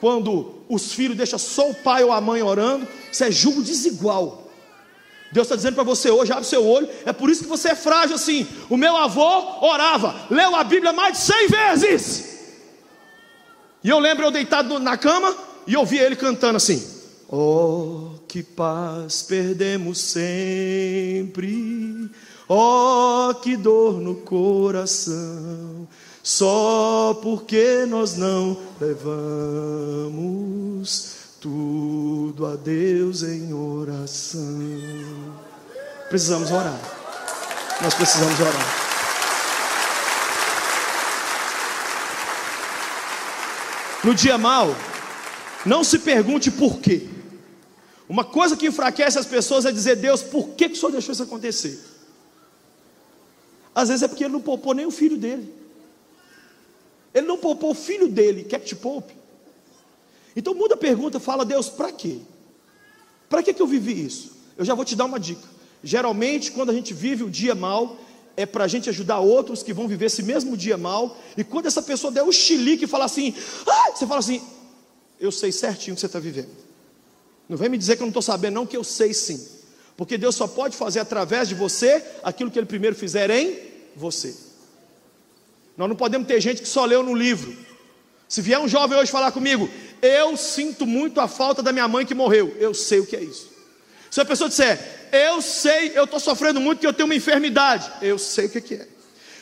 [0.00, 4.50] quando os filhos deixam só o pai ou a mãe orando, isso é julgo desigual.
[5.30, 7.74] Deus está dizendo para você hoje, abre seu olho, é por isso que você é
[7.74, 8.46] frágil assim.
[8.68, 9.22] O meu avô
[9.60, 12.40] orava, leu a Bíblia mais de cem vezes.
[13.84, 15.36] E eu lembro eu deitado na cama
[15.66, 16.84] e ouvia ele cantando assim:
[17.28, 22.10] Oh, que paz perdemos sempre,
[22.48, 25.86] oh, que dor no coração
[26.30, 30.30] só porque nós não levamos
[31.40, 34.40] tudo a Deus em oração.
[36.08, 36.80] Precisamos orar.
[37.82, 38.54] Nós precisamos orar.
[44.04, 44.76] No dia mal,
[45.66, 47.08] não se pergunte por quê.
[48.08, 51.12] Uma coisa que enfraquece as pessoas é dizer, Deus, por que, que o Senhor deixou
[51.12, 51.76] isso acontecer?
[53.74, 55.58] Às vezes é porque ele não poupou nem o filho dele.
[57.14, 59.14] Ele não poupou o filho dele, quer que te poupe?
[60.34, 62.18] Então muda a pergunta, fala, Deus, para quê?
[63.28, 64.32] Para que, que eu vivi isso?
[64.56, 65.46] Eu já vou te dar uma dica.
[65.82, 67.98] Geralmente, quando a gente vive o dia mal,
[68.36, 71.16] é para a gente ajudar outros que vão viver esse mesmo dia mal.
[71.36, 73.34] E quando essa pessoa der o xilique e falar assim,
[73.66, 73.90] ah!
[73.94, 74.42] você fala assim,
[75.18, 76.50] eu sei certinho o que você está vivendo.
[77.48, 79.44] Não vem me dizer que eu não estou sabendo, não, que eu sei sim.
[79.96, 83.58] Porque Deus só pode fazer através de você aquilo que Ele primeiro fizer em
[83.96, 84.34] você.
[85.76, 87.56] Nós não podemos ter gente que só leu no livro.
[88.28, 89.68] Se vier um jovem hoje falar comigo,
[90.00, 93.22] eu sinto muito a falta da minha mãe que morreu, eu sei o que é
[93.22, 93.50] isso.
[94.10, 97.90] Se a pessoa disser, eu sei, eu estou sofrendo muito que eu tenho uma enfermidade,
[98.00, 98.86] eu sei o que é.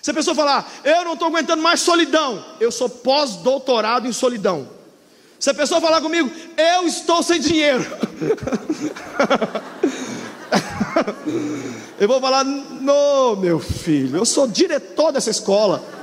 [0.01, 4.69] Se a pessoa falar, eu não estou aguentando mais solidão, eu sou pós-doutorado em solidão.
[5.39, 7.85] Se a pessoa falar comigo, eu estou sem dinheiro,
[12.01, 15.98] eu vou falar, não, meu filho, eu sou diretor dessa escola.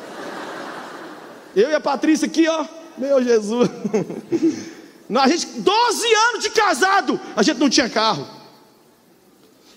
[1.56, 2.65] Eu e a Patrícia aqui, ó.
[2.98, 3.70] Meu Jesus.
[5.13, 8.28] A gente, 12 anos de casado, a gente não tinha carro.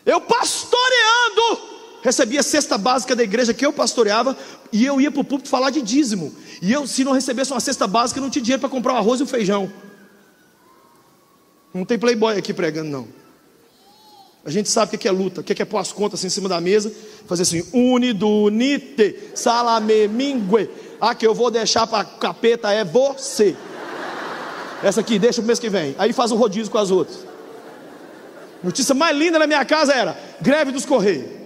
[0.06, 1.60] Eu pastoreando,
[2.02, 4.34] recebia a cesta básica da igreja que eu pastoreava,
[4.72, 6.34] e eu ia para o púlpito falar de dízimo.
[6.62, 9.20] E eu, se não recebesse uma cesta básica, não tinha dinheiro para comprar o arroz
[9.20, 9.70] e o feijão.
[11.74, 13.08] Não tem playboy aqui pregando, não.
[14.44, 16.30] A gente sabe o que é luta, o que é pôr as contas assim em
[16.30, 16.90] cima da mesa,
[17.26, 23.56] fazer assim, unidunite, salame, mingue, a que eu vou deixar para capeta é você.
[24.82, 25.94] Essa aqui, deixa o mês que vem.
[25.98, 27.18] Aí faz um rodízio com as outras.
[28.62, 31.38] Notícia mais linda na minha casa era: greve dos Correios.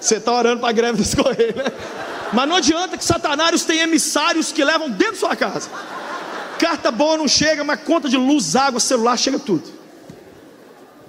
[0.00, 1.64] Você está orando para a greve dos Correios, né?
[2.32, 5.68] Mas não adianta que satanários têm emissários que levam dentro da sua casa.
[6.58, 9.64] Carta boa não chega, mas conta de luz, água, celular, chega tudo.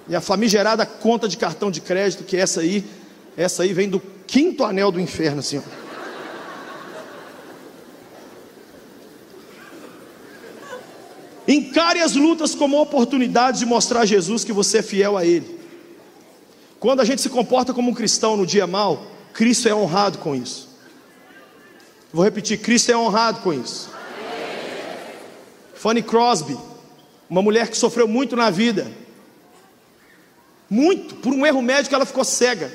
[0.08, 2.84] E a famigerada conta de cartão de crédito, que é essa aí,
[3.36, 5.80] Essa aí vem do quinto anel do inferno, assim, ó.
[11.48, 15.58] Encare as lutas como oportunidade de mostrar a Jesus que você é fiel a Ele.
[16.78, 20.34] Quando a gente se comporta como um cristão no dia mal, Cristo é honrado com
[20.34, 20.68] isso.
[22.12, 23.90] Vou repetir: Cristo é honrado com isso.
[25.74, 26.56] Fanny Crosby,
[27.28, 28.90] uma mulher que sofreu muito na vida,
[30.68, 32.70] muito, por um erro médico ela ficou cega.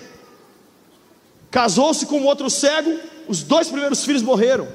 [1.56, 4.68] Casou-se com outro cego, os dois primeiros filhos morreram.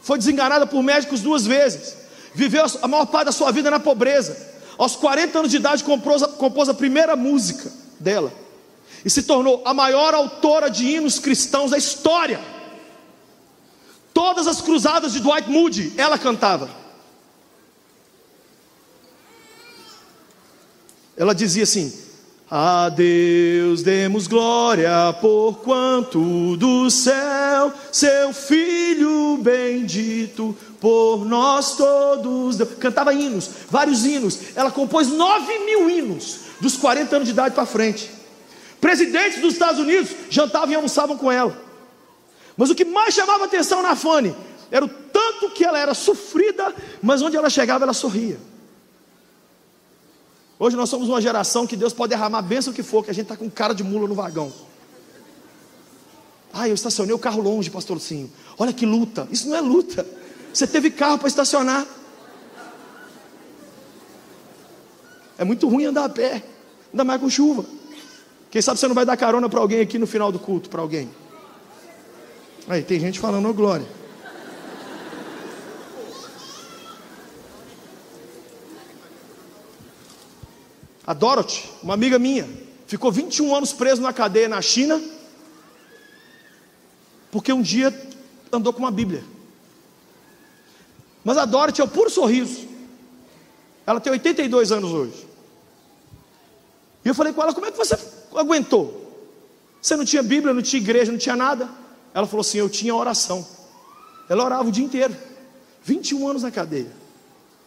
[0.00, 1.94] Foi desenganada por médicos duas vezes.
[2.34, 4.34] Viveu a maior parte da sua vida na pobreza.
[4.78, 8.32] Aos 40 anos de idade compôs a, compôs a primeira música dela.
[9.04, 12.40] E se tornou a maior autora de hinos cristãos da história.
[14.14, 16.70] Todas as cruzadas de Dwight Moody, ela cantava.
[21.14, 21.92] Ela dizia assim:
[22.50, 32.56] A Deus demos glória, por quanto do céu seu Filho bendito por nós todos.
[32.80, 34.56] Cantava hinos, vários hinos.
[34.56, 38.10] Ela compôs nove mil hinos, dos 40 anos de idade para frente.
[38.80, 41.56] Presidentes dos Estados Unidos jantavam e almoçavam com ela.
[42.56, 44.34] Mas o que mais chamava atenção na Fanny
[44.72, 48.49] era o tanto que ela era sofrida, mas onde ela chegava ela sorria.
[50.62, 53.14] Hoje nós somos uma geração que Deus pode derramar a bênção que for, que a
[53.14, 54.52] gente está com cara de mula no vagão.
[56.52, 58.30] Ah, eu estacionei o carro longe, pastor Lucinho.
[58.58, 59.26] Olha que luta.
[59.30, 60.06] Isso não é luta.
[60.52, 61.86] Você teve carro para estacionar.
[65.38, 66.44] É muito ruim andar a pé,
[66.92, 67.64] ainda mais com chuva.
[68.50, 70.82] Quem sabe você não vai dar carona para alguém aqui no final do culto, para
[70.82, 71.08] alguém.
[72.68, 73.86] Aí tem gente falando, oh, glória.
[81.10, 82.48] A Dorothy, uma amiga minha,
[82.86, 85.02] ficou 21 anos preso na cadeia na China,
[87.32, 87.92] porque um dia
[88.52, 89.24] andou com uma Bíblia.
[91.24, 92.64] Mas a Dorothy é o puro sorriso.
[93.84, 95.26] Ela tem 82 anos hoje.
[97.04, 97.98] E eu falei com ela: como é que você
[98.36, 99.12] aguentou?
[99.82, 101.68] Você não tinha Bíblia, não tinha igreja, não tinha nada.
[102.14, 103.44] Ela falou assim: Eu tinha oração.
[104.28, 105.16] Ela orava o dia inteiro,
[105.82, 106.92] 21 anos na cadeia.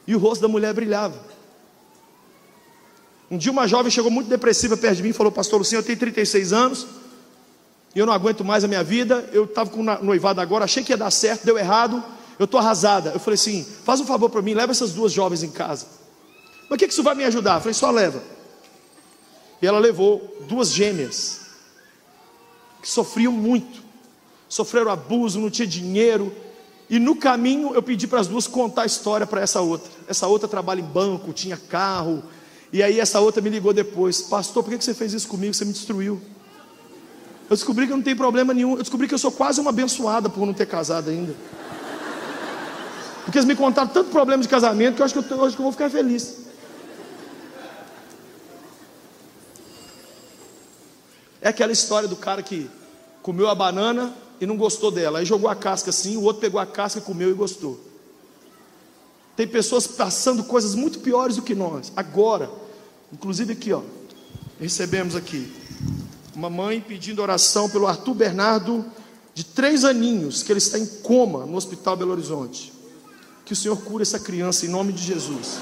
[0.07, 1.32] E o rosto da mulher brilhava.
[3.33, 5.83] Um dia uma jovem chegou muito depressiva perto de mim e falou: Pastor Lucinho, eu
[5.83, 6.85] tenho 36 anos,
[7.95, 9.27] e eu não aguento mais a minha vida.
[9.33, 12.03] Eu estava com noivado agora, achei que ia dar certo, deu errado,
[12.37, 13.09] eu estou arrasada.
[13.09, 15.87] Eu falei assim: Faz um favor para mim, leva essas duas jovens em casa.
[16.69, 17.55] Mas o que, que isso vai me ajudar?
[17.55, 18.21] Eu falei: Só leva.
[19.59, 21.41] E ela levou duas gêmeas,
[22.83, 23.81] que sofriam muito
[24.47, 26.31] sofreram abuso, não tinha dinheiro.
[26.87, 29.91] E no caminho eu pedi para as duas contar a história para essa outra.
[30.07, 32.23] Essa outra trabalha em banco, tinha carro.
[32.73, 35.53] E aí essa outra me ligou depois: Pastor, por que você fez isso comigo?
[35.53, 36.19] Você me destruiu.
[37.49, 38.71] Eu descobri que eu não tenho problema nenhum.
[38.71, 41.35] Eu descobri que eu sou quase uma abençoada por não ter casado ainda.
[43.23, 45.61] Porque eles me contaram tanto problema de casamento que eu acho que eu, acho que
[45.61, 46.39] eu vou ficar feliz.
[51.41, 52.69] É aquela história do cara que
[53.21, 55.19] comeu a banana, e não gostou dela.
[55.19, 57.79] Aí jogou a casca assim, o outro pegou a casca, comeu e gostou.
[59.35, 61.91] Tem pessoas passando coisas muito piores do que nós.
[61.95, 62.51] Agora,
[63.13, 63.81] inclusive aqui, ó,
[64.59, 65.53] recebemos aqui
[66.35, 68.83] uma mãe pedindo oração pelo Arthur Bernardo,
[69.33, 72.73] de três aninhos, que ele está em coma no Hospital Belo Horizonte.
[73.45, 75.59] Que o Senhor cure essa criança em nome de Jesus.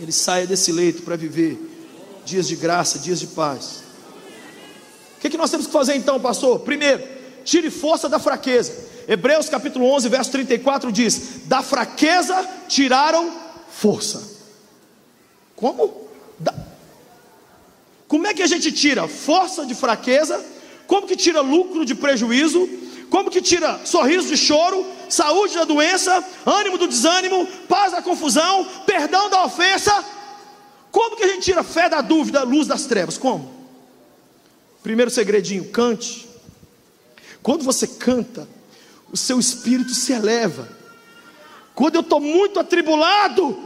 [0.00, 1.58] Ele saia desse leito para viver
[2.24, 3.82] dias de graça, dias de paz.
[5.16, 6.60] O que, que nós temos que fazer então, pastor?
[6.60, 7.02] Primeiro,
[7.44, 8.90] tire força da fraqueza.
[9.06, 13.30] Hebreus capítulo 11, verso 34 diz: Da fraqueza tiraram
[13.70, 14.22] força.
[15.56, 16.01] Como?
[18.12, 20.38] Como é que a gente tira força de fraqueza?
[20.86, 22.68] Como que tira lucro de prejuízo?
[23.08, 28.68] Como que tira sorriso de choro, saúde da doença, ânimo do desânimo, paz da confusão,
[28.84, 30.04] perdão da ofensa?
[30.90, 33.16] Como que a gente tira fé da dúvida, luz das trevas?
[33.16, 33.50] Como?
[34.82, 36.28] Primeiro segredinho, cante.
[37.42, 38.46] Quando você canta,
[39.10, 40.68] o seu espírito se eleva.
[41.74, 43.58] Quando eu estou muito atribulado,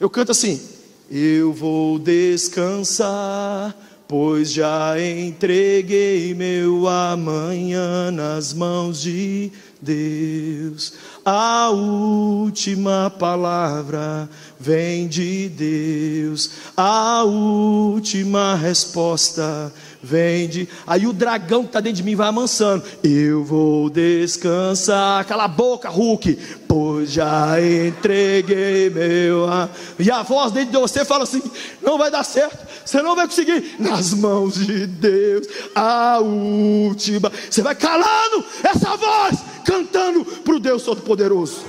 [0.00, 0.73] eu canto assim:
[1.10, 3.76] Eu vou descansar,
[4.08, 10.94] pois já entreguei meu amanhã nas mãos de Deus.
[11.24, 19.72] A última palavra vem de Deus, a última resposta
[20.04, 20.68] vende.
[20.86, 22.84] Aí o dragão que está dentro de mim vai amansando.
[23.02, 25.24] Eu vou descansar.
[25.24, 26.38] Cala a boca, Hulk.
[26.68, 29.46] Pois já entreguei meu.
[29.98, 31.42] E a voz dentro de você fala assim:
[31.82, 32.66] não vai dar certo.
[32.84, 33.76] Você não vai conseguir.
[33.78, 37.32] Nas mãos de Deus, a última.
[37.50, 41.64] Você vai calando essa voz, cantando para o Deus Todo-Poderoso.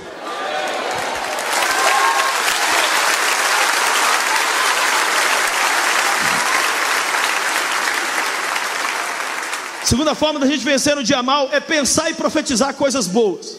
[9.96, 13.58] Segunda forma da gente vencer no dia mal é pensar e profetizar coisas boas.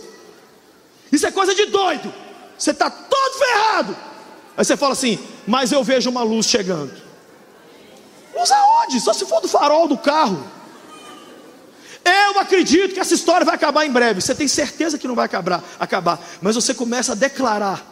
[1.12, 2.14] Isso é coisa de doido.
[2.56, 3.98] Você está todo ferrado.
[4.56, 6.94] Aí você fala assim: Mas eu vejo uma luz chegando.
[8.36, 9.00] Luz aonde?
[9.00, 10.48] Só se for do farol do carro.
[12.06, 14.22] Eu acredito que essa história vai acabar em breve.
[14.22, 16.20] Você tem certeza que não vai acabar, acabar.
[16.40, 17.84] Mas você começa a declarar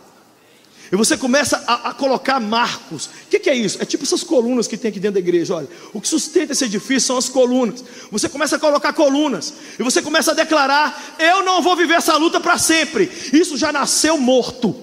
[0.95, 3.08] e você começa a, a colocar marcos.
[3.08, 3.81] O que, que, é isso?
[3.81, 5.53] É tipo essas colunas que tem aqui dentro da igreja.
[5.53, 7.84] Olha, o que sustenta esse edifício são as colunas.
[8.10, 9.53] Você começa a colocar colunas.
[9.77, 13.12] E você começa a declarar: Eu não vou viver essa luta para sempre.
[13.34, 14.73] Isso já nasceu morto.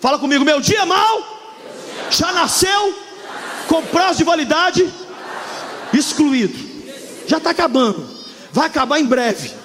[0.00, 1.38] Fala comigo, meu dia mal
[2.10, 2.98] já nasceu
[3.68, 4.92] com prazo de validade
[5.92, 6.58] excluído.
[7.24, 8.04] Já está acabando.
[8.50, 9.57] Vai acabar em breve.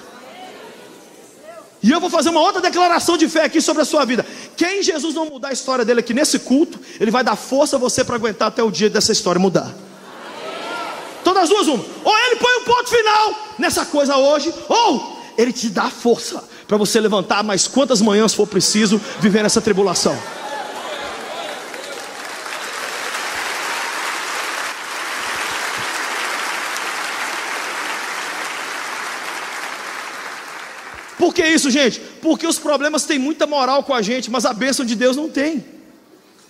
[1.84, 4.24] E eu vou fazer uma outra declaração de fé aqui sobre a sua vida.
[4.56, 7.78] Quem Jesus não mudar a história dele aqui nesse culto, ele vai dar força a
[7.78, 9.70] você para aguentar até o dia dessa história mudar.
[11.22, 11.84] Todas as duas, uma.
[12.02, 16.78] Ou ele põe um ponto final nessa coisa hoje, ou ele te dá força para
[16.78, 20.18] você levantar mais quantas manhãs for preciso viver nessa tribulação.
[31.18, 32.00] Por que isso, gente?
[32.20, 35.28] Porque os problemas têm muita moral com a gente, mas a bênção de Deus não
[35.28, 35.64] tem.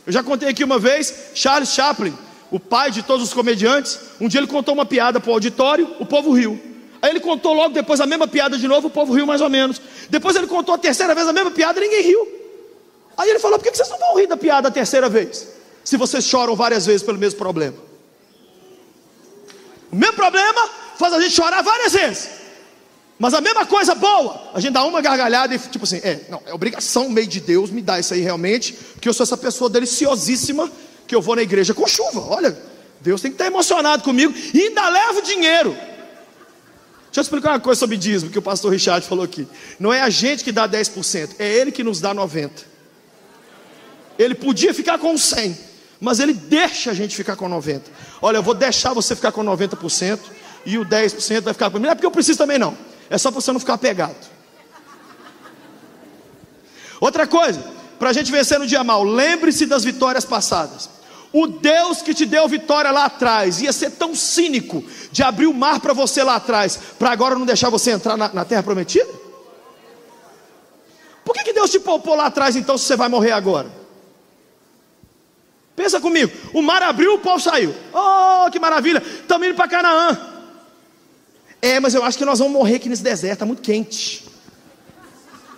[0.06, 2.16] Eu já contei aqui uma vez, Charles Chaplin,
[2.50, 5.96] o pai de todos os comediantes, um dia ele contou uma piada para o auditório,
[5.98, 6.60] o povo riu.
[7.00, 9.50] Aí ele contou logo depois a mesma piada de novo, o povo riu mais ou
[9.50, 9.80] menos.
[10.08, 12.28] Depois ele contou a terceira vez a mesma piada, ninguém riu.
[13.16, 15.48] Aí ele falou: por que vocês não vão rir da piada a terceira vez?
[15.84, 17.76] Se vocês choram várias vezes pelo mesmo problema.
[19.92, 22.28] O mesmo problema faz a gente chorar várias vezes.
[23.18, 26.42] Mas a mesma coisa boa, a gente dá uma gargalhada e tipo assim, é, não,
[26.46, 29.70] é obrigação meio de Deus me dar isso aí realmente, porque eu sou essa pessoa
[29.70, 30.70] deliciosíssima
[31.06, 32.20] que eu vou na igreja com chuva.
[32.20, 32.56] Olha,
[33.00, 35.70] Deus tem que estar emocionado comigo e ainda levo dinheiro.
[35.70, 39.46] Deixa eu explicar uma coisa sobre dízimo que o pastor Richard falou aqui.
[39.78, 42.50] Não é a gente que dá 10%, é ele que nos dá 90%.
[44.18, 45.56] Ele podia ficar com 100%,
[46.00, 47.82] mas ele deixa a gente ficar com 90%.
[48.20, 50.18] Olha, eu vou deixar você ficar com 90%
[50.66, 51.84] e o 10% vai ficar comigo.
[51.84, 52.76] Não é porque eu preciso também não.
[53.14, 54.16] É só para você não ficar pegado.
[57.00, 57.62] Outra coisa,
[57.96, 60.90] para a gente vencer no dia mal, lembre-se das vitórias passadas.
[61.32, 65.54] O Deus que te deu vitória lá atrás ia ser tão cínico de abrir o
[65.54, 69.12] mar para você lá atrás, para agora não deixar você entrar na, na terra prometida?
[71.24, 73.70] Por que, que Deus te poupou lá atrás então se você vai morrer agora?
[75.76, 77.72] Pensa comigo, o mar abriu, o povo saiu.
[77.92, 79.00] Oh, que maravilha!
[79.00, 80.33] Estamos indo para Canaã.
[81.64, 84.22] É, mas eu acho que nós vamos morrer aqui nesse deserto, está muito quente.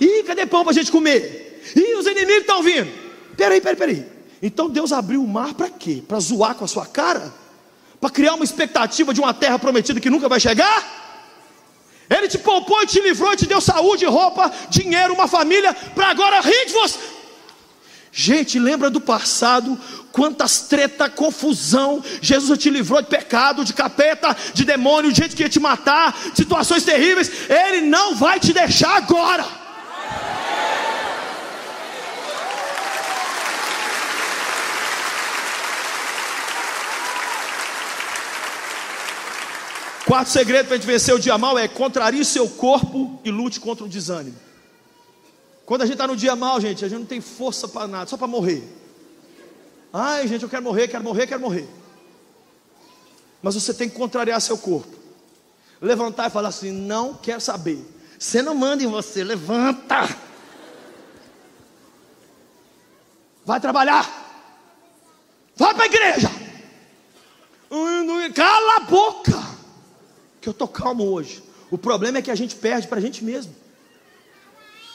[0.01, 1.61] Ih, cadê pão para a gente comer?
[1.75, 2.89] Ih, os inimigos estão vindo.
[3.37, 4.07] Peraí, peraí, peraí.
[4.41, 6.05] Então Deus abriu o mar para quê?
[6.07, 7.35] Para zoar com a sua cara?
[8.01, 10.79] Para criar uma expectativa de uma terra prometida que nunca vai chegar?
[12.09, 16.41] Ele te poupou e te livrou te deu saúde, roupa, dinheiro, uma família, para agora
[16.41, 17.01] rir de você.
[18.19, 19.79] Gente, lembra do passado,
[20.11, 22.03] quantas treta, confusão.
[22.23, 26.17] Jesus te livrou de pecado, de capeta, de demônio, de gente que ia te matar,
[26.35, 27.31] situações terríveis.
[27.51, 29.45] Ele não vai te deixar agora.
[40.07, 43.61] Quarto segredo para a gente vencer o dia mal é contrarie seu corpo e lute
[43.61, 44.46] contra o desânimo.
[45.67, 48.09] Quando a gente está no dia mal, gente, a gente não tem força para nada,
[48.09, 48.63] só para morrer.
[49.93, 51.69] Ai, gente, eu quero morrer, quero morrer, quero morrer.
[53.43, 54.97] Mas você tem que contrariar seu corpo.
[55.81, 57.85] Levantar e falar assim: não quero saber.
[58.17, 60.09] Você não manda em você, levanta.
[63.45, 64.25] Vai trabalhar.
[65.57, 66.31] Vai para a igreja.
[68.35, 69.33] Cala a boca.
[70.41, 71.43] Que eu estou calmo hoje.
[71.71, 73.55] O problema é que a gente perde para a gente mesmo.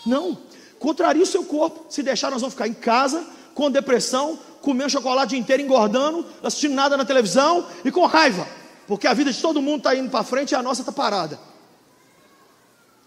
[0.05, 0.38] Não.
[0.82, 1.86] Contraria o seu corpo.
[1.89, 3.23] Se deixar, nós vamos ficar em casa
[3.53, 8.47] com depressão, comendo chocolate o dia inteiro, engordando, assistindo nada na televisão e com raiva,
[8.88, 11.39] porque a vida de todo mundo está indo para frente e a nossa está parada.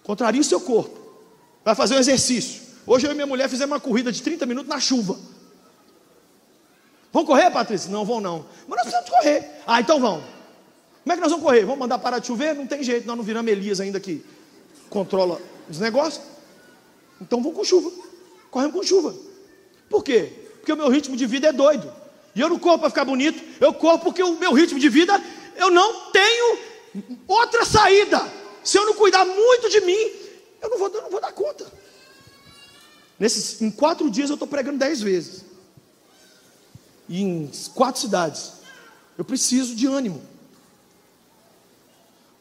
[0.05, 0.97] Contraria o seu corpo,
[1.65, 2.63] vai fazer um exercício.
[2.87, 5.19] Hoje eu e minha mulher fizemos uma corrida de 30 minutos na chuva.
[7.13, 7.91] Vão correr, Patrícia?
[7.91, 8.47] Não vão não.
[8.69, 9.51] Mas nós precisamos correr.
[9.67, 10.23] Ah, então vão.
[11.03, 11.63] Como é que nós vamos correr?
[11.63, 12.55] Vamos mandar parar de chover?
[12.55, 14.25] Não tem jeito, nós não viramos Elias ainda que
[14.89, 16.34] controla os negócios.
[17.25, 17.91] Então vamos com chuva.
[18.51, 19.15] Corremos com chuva.
[19.89, 20.31] Por quê?
[20.59, 21.91] Porque o meu ritmo de vida é doido.
[22.35, 25.23] E eu não corro para ficar bonito, eu corro porque o meu ritmo de vida,
[25.57, 26.59] eu não tenho
[27.27, 28.21] outra saída.
[28.63, 30.11] Se eu não cuidar muito de mim,
[30.61, 31.67] eu não vou, eu não vou dar conta.
[33.19, 35.45] Nesses, em quatro dias eu estou pregando dez vezes.
[37.09, 38.53] E em quatro cidades.
[39.17, 40.21] Eu preciso de ânimo.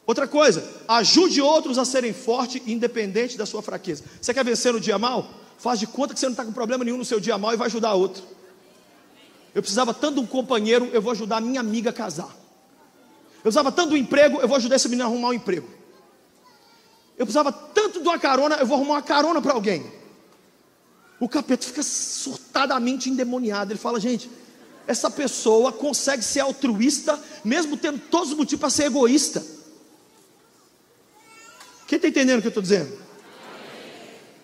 [0.06, 4.04] Outra coisa, ajude outros a serem fortes, independente da sua fraqueza.
[4.20, 5.30] Você quer vencer no dia mal?
[5.56, 7.56] Faz de conta que você não está com problema nenhum no seu dia mal e
[7.56, 8.22] vai ajudar outro.
[9.54, 12.36] Eu precisava tanto de um companheiro, eu vou ajudar a minha amiga a casar.
[13.36, 15.68] Eu precisava tanto de um emprego, eu vou ajudar esse menino a arrumar um emprego.
[17.16, 19.90] Eu precisava tanto de uma carona, eu vou arrumar uma carona para alguém.
[21.20, 23.72] O capeta fica surtadamente endemoniado.
[23.72, 24.28] Ele fala, gente,
[24.86, 29.44] essa pessoa consegue ser altruísta, mesmo tendo todos os motivos para ser egoísta.
[31.86, 32.92] Quem está entendendo o que eu estou dizendo?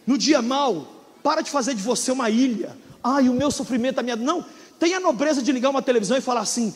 [0.06, 2.76] No dia mal, para de fazer de você uma ilha.
[3.02, 4.16] Ai, o meu sofrimento, a minha.
[4.16, 4.44] Não,
[4.78, 6.74] tenha a nobreza de ligar uma televisão e falar assim: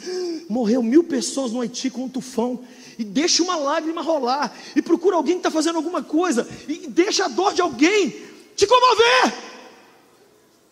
[0.49, 2.61] morreu mil pessoas no Haiti com um tufão.
[2.99, 4.55] E deixa uma lágrima rolar.
[4.77, 6.47] E procura alguém que está fazendo alguma coisa.
[6.69, 8.15] E deixa a dor de alguém
[8.55, 9.35] te comover.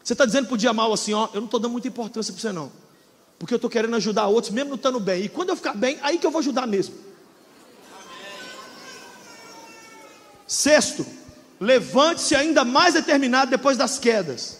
[0.02, 2.32] Você está dizendo para o dia mal assim: ó, eu não estou dando muita importância
[2.32, 2.70] para você não.
[3.38, 5.24] Porque eu estou querendo ajudar outros, mesmo não estando bem.
[5.24, 6.94] E quando eu ficar bem, aí que eu vou ajudar mesmo.
[10.52, 11.06] Sexto,
[11.58, 14.58] levante-se ainda mais determinado depois das quedas.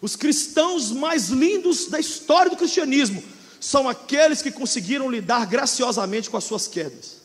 [0.00, 3.20] Os cristãos mais lindos da história do cristianismo
[3.60, 7.16] são aqueles que conseguiram lidar graciosamente com as suas quedas.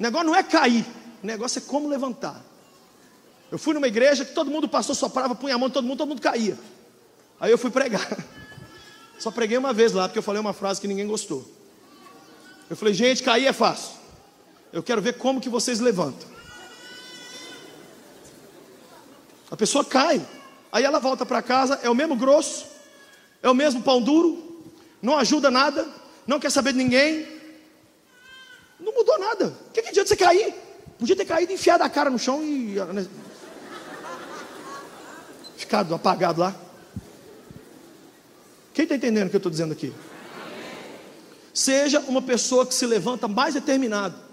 [0.00, 0.86] O negócio não é cair,
[1.22, 2.42] o negócio é como levantar.
[3.52, 6.08] Eu fui numa igreja que todo mundo passou, soprava, punha a mão, todo mundo, todo
[6.08, 6.58] mundo caía.
[7.38, 8.16] Aí eu fui pregar.
[9.20, 11.46] Só preguei uma vez lá, porque eu falei uma frase que ninguém gostou.
[12.70, 14.03] Eu falei, gente, cair é fácil.
[14.74, 16.28] Eu quero ver como que vocês levantam.
[19.48, 20.20] A pessoa cai.
[20.72, 22.66] Aí ela volta para casa, é o mesmo grosso,
[23.40, 24.64] é o mesmo pão duro,
[25.00, 25.88] não ajuda nada,
[26.26, 27.24] não quer saber de ninguém.
[28.80, 29.56] Não mudou nada.
[29.68, 30.52] O que, que adianta você cair?
[30.98, 32.74] Podia ter caído enfiado a cara no chão e.
[35.56, 36.52] Ficado apagado lá.
[38.72, 39.94] Quem está entendendo o que eu estou dizendo aqui?
[41.52, 44.23] Seja uma pessoa que se levanta mais determinado.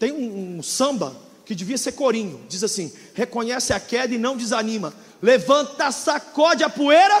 [0.00, 2.42] Tem um, um samba que devia ser corinho.
[2.48, 4.94] Diz assim: reconhece a queda e não desanima.
[5.20, 7.14] Levanta, sacode a poeira.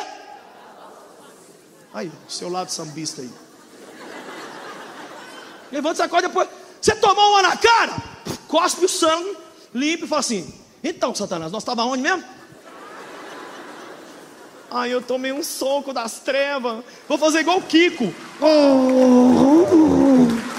[1.92, 3.30] Aí, seu lado sambista aí.
[5.70, 6.50] Levanta, sacode a poeira.
[6.80, 8.02] Você tomou uma na cara,
[8.48, 9.36] cospe o sangue,
[9.74, 12.24] limpa e fala assim: então, Satanás, nós estávamos onde mesmo?
[14.70, 16.82] Ai, eu tomei um soco das trevas.
[17.06, 18.14] Vou fazer igual o Kiko.
[18.40, 20.49] Oh.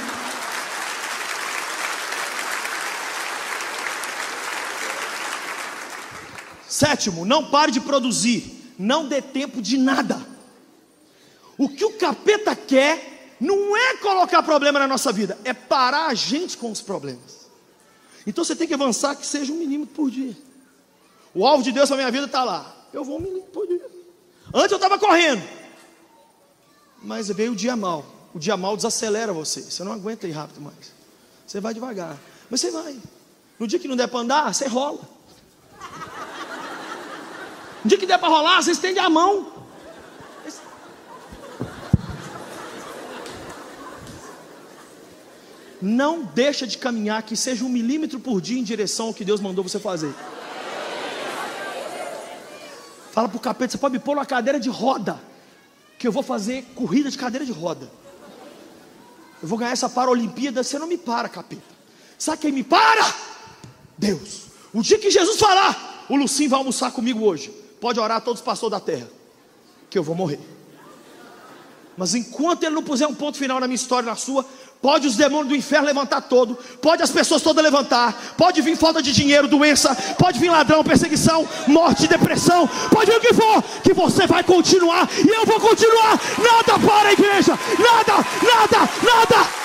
[6.71, 10.25] Sétimo, não pare de produzir, não dê tempo de nada.
[11.57, 16.13] O que o capeta quer não é colocar problema na nossa vida, é parar a
[16.13, 17.49] gente com os problemas.
[18.25, 20.33] Então você tem que avançar que seja um milímetro por dia.
[21.35, 22.73] O alvo de Deus para minha vida está lá.
[22.93, 23.85] Eu vou um milímetro por dia.
[24.53, 25.43] Antes eu estava correndo,
[27.03, 28.05] mas veio o dia mal.
[28.33, 29.61] O dia mal desacelera você.
[29.61, 30.93] Você não aguenta ir rápido mais.
[31.45, 32.17] Você vai devagar,
[32.49, 32.97] mas você vai.
[33.59, 35.19] No dia que não der para andar, você rola.
[37.83, 39.61] Um dia que der para rolar, você estende a mão.
[45.81, 49.41] Não deixa de caminhar, que seja um milímetro por dia em direção ao que Deus
[49.41, 50.13] mandou você fazer.
[53.11, 55.19] Fala para o capeta, você pode me pôr numa cadeira de roda,
[55.97, 57.91] que eu vou fazer corrida de cadeira de roda.
[59.41, 61.63] Eu vou ganhar essa Paralimpíada, você não me para, capeta.
[62.17, 63.11] Sabe quem me para?
[63.97, 64.43] Deus.
[64.71, 67.60] O dia que Jesus falar, o Lucim vai almoçar comigo hoje.
[67.81, 69.09] Pode orar todos os pastores da terra,
[69.89, 70.39] que eu vou morrer.
[71.97, 74.45] Mas enquanto ele não puser um ponto final na minha história, na sua,
[74.79, 79.01] pode os demônios do inferno levantar todo, pode as pessoas todas levantar, pode vir falta
[79.01, 83.93] de dinheiro, doença, pode vir ladrão, perseguição, morte, depressão, pode vir o que for, que
[83.93, 86.19] você vai continuar e eu vou continuar.
[86.37, 88.13] Nada para a igreja, nada,
[88.43, 89.61] nada, nada.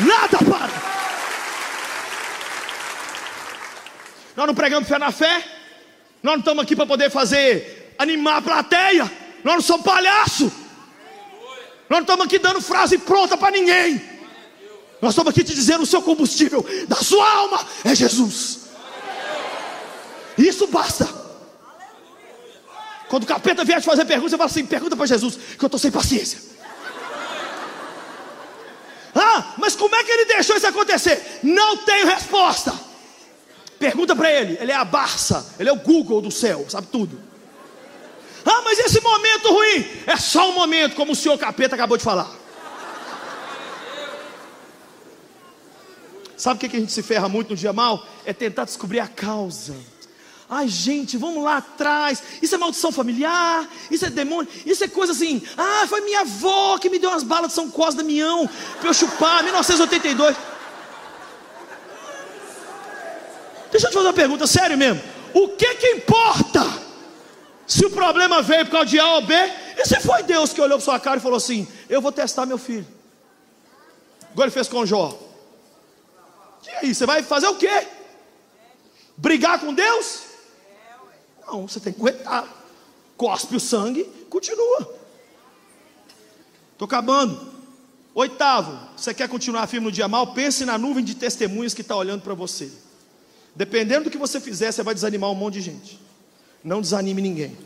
[0.00, 0.99] Nada para.
[4.36, 5.44] Nós não pregamos fé na fé.
[6.22, 9.12] Nós não estamos aqui para poder fazer animar a plateia.
[9.42, 10.52] Nós não somos palhaço.
[11.88, 14.00] Nós não estamos aqui dando frase pronta para ninguém.
[15.00, 18.60] Nós estamos aqui te dizendo o seu combustível da sua alma é Jesus.
[20.36, 21.08] Isso basta.
[23.08, 25.66] Quando o capeta vier te fazer pergunta, você fala assim: pergunta para Jesus, que eu
[25.66, 26.38] estou sem paciência.
[29.14, 31.40] Ah, mas como é que ele deixou isso acontecer?
[31.42, 32.72] Não tenho resposta.
[33.80, 37.18] Pergunta para ele, ele é a Barça, ele é o Google do céu, sabe tudo.
[38.44, 42.04] Ah, mas esse momento ruim é só um momento, como o senhor capeta acabou de
[42.04, 42.30] falar.
[46.36, 48.06] Sabe o que a gente se ferra muito no dia mal?
[48.26, 49.74] É tentar descobrir a causa.
[50.46, 52.22] Ai, gente, vamos lá atrás.
[52.42, 55.40] Isso é maldição familiar, isso é demônio, isso é coisa assim.
[55.56, 58.46] Ah, foi minha avó que me deu umas balas de São Cosme Damião
[58.78, 60.36] para eu chupar, 1982.
[63.70, 65.02] Deixa eu te fazer uma pergunta, sério mesmo.
[65.32, 66.60] O que que importa?
[67.66, 69.34] Se o problema veio por causa de A ou B,
[69.78, 72.44] e se foi Deus que olhou para sua cara e falou assim: Eu vou testar
[72.44, 72.86] meu filho.
[74.32, 75.16] Igual ele fez com Jó.
[76.66, 77.86] E aí, você vai fazer o quê?
[79.16, 80.22] Brigar com Deus?
[81.46, 82.46] Não, você tem que aguentar.
[83.16, 84.94] Cospe o sangue, continua.
[86.72, 87.52] Estou acabando.
[88.14, 90.34] Oitavo, você quer continuar firme no dia mal?
[90.34, 92.70] Pense na nuvem de testemunhas que está olhando para você.
[93.54, 96.00] Dependendo do que você fizer, você vai desanimar um monte de gente.
[96.62, 97.56] Não desanime ninguém.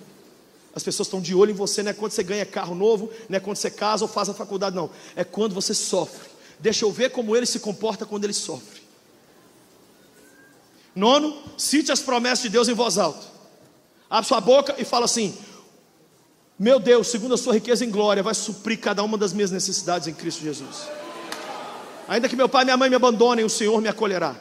[0.74, 3.36] As pessoas estão de olho em você, não é quando você ganha carro novo, não
[3.36, 4.90] é quando você casa ou faz a faculdade, não.
[5.14, 6.28] É quando você sofre.
[6.58, 8.82] Deixa eu ver como ele se comporta quando ele sofre.
[10.94, 13.24] Nono, cite as promessas de Deus em voz alta.
[14.08, 15.36] Abre sua boca e fala assim:
[16.58, 20.08] Meu Deus, segundo a sua riqueza em glória, vai suprir cada uma das minhas necessidades
[20.08, 20.88] em Cristo Jesus.
[22.06, 24.36] Ainda que meu pai e minha mãe me abandonem, o Senhor me acolherá.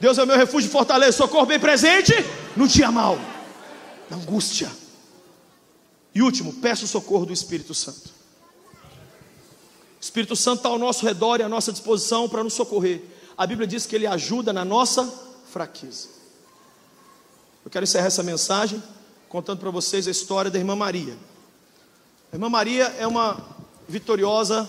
[0.00, 2.12] Deus é o meu refúgio e fortaleza, socorro bem presente
[2.56, 3.18] no dia mal,
[4.10, 4.70] na angústia.
[6.14, 8.10] E último, peço o socorro do Espírito Santo.
[9.98, 13.02] O Espírito Santo está ao nosso redor e à nossa disposição para nos socorrer.
[13.36, 15.12] A Bíblia diz que ele ajuda na nossa
[15.50, 16.08] fraqueza.
[17.64, 18.82] Eu quero encerrar essa mensagem
[19.28, 21.16] contando para vocês a história da irmã Maria.
[22.32, 23.44] A irmã Maria é uma
[23.88, 24.68] vitoriosa,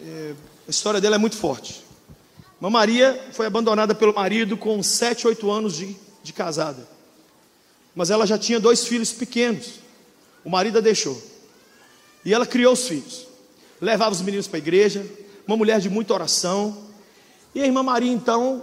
[0.00, 0.34] é,
[0.66, 1.83] a história dela é muito forte.
[2.56, 6.88] Irmã Maria foi abandonada pelo marido com 7, 8 anos de, de casada.
[7.94, 9.80] Mas ela já tinha dois filhos pequenos.
[10.44, 11.20] O marido a deixou.
[12.24, 13.26] E ela criou os filhos.
[13.80, 15.06] Levava os meninos para a igreja.
[15.46, 16.76] Uma mulher de muita oração.
[17.54, 18.62] E a irmã Maria, então,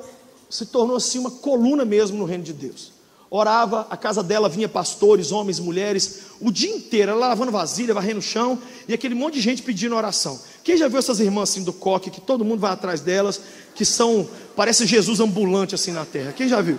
[0.50, 2.91] se tornou assim uma coluna mesmo no reino de Deus.
[3.34, 8.19] Orava, a casa dela vinha pastores, homens, mulheres, o dia inteiro, ela lavando vasilha, varrendo
[8.19, 8.59] o chão,
[8.89, 10.38] e aquele monte de gente pedindo oração.
[10.65, 13.39] Quem já viu essas irmãs assim do coque, que todo mundo vai atrás delas,
[13.73, 16.34] que são, parece Jesus ambulante assim na terra?
[16.34, 16.77] Quem já viu?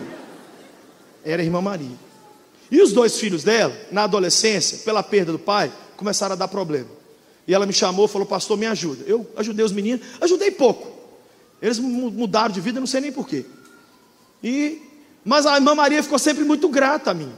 [1.24, 1.96] Era a irmã Maria.
[2.70, 6.88] E os dois filhos dela, na adolescência, pela perda do pai, começaram a dar problema.
[7.48, 9.04] E ela me chamou, falou: Pastor, me ajuda.
[9.06, 10.86] Eu ajudei os meninos, ajudei pouco.
[11.62, 13.46] Eles mudaram de vida, não sei nem porquê.
[14.44, 14.82] E,
[15.24, 17.32] mas a irmã Maria ficou sempre muito grata a mim.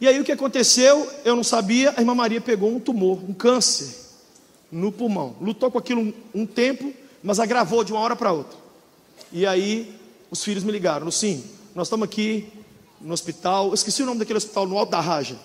[0.00, 1.10] E aí o que aconteceu?
[1.24, 3.94] Eu não sabia, a irmã Maria pegou um tumor, um câncer
[4.72, 5.36] no pulmão.
[5.40, 8.58] Lutou com aquilo um, um tempo, mas agravou de uma hora para outra.
[9.32, 9.94] E aí
[10.30, 12.48] os filhos me ligaram, sim, nós estamos aqui
[13.00, 15.36] no hospital, eu esqueci o nome daquele hospital, no Alto da Raja.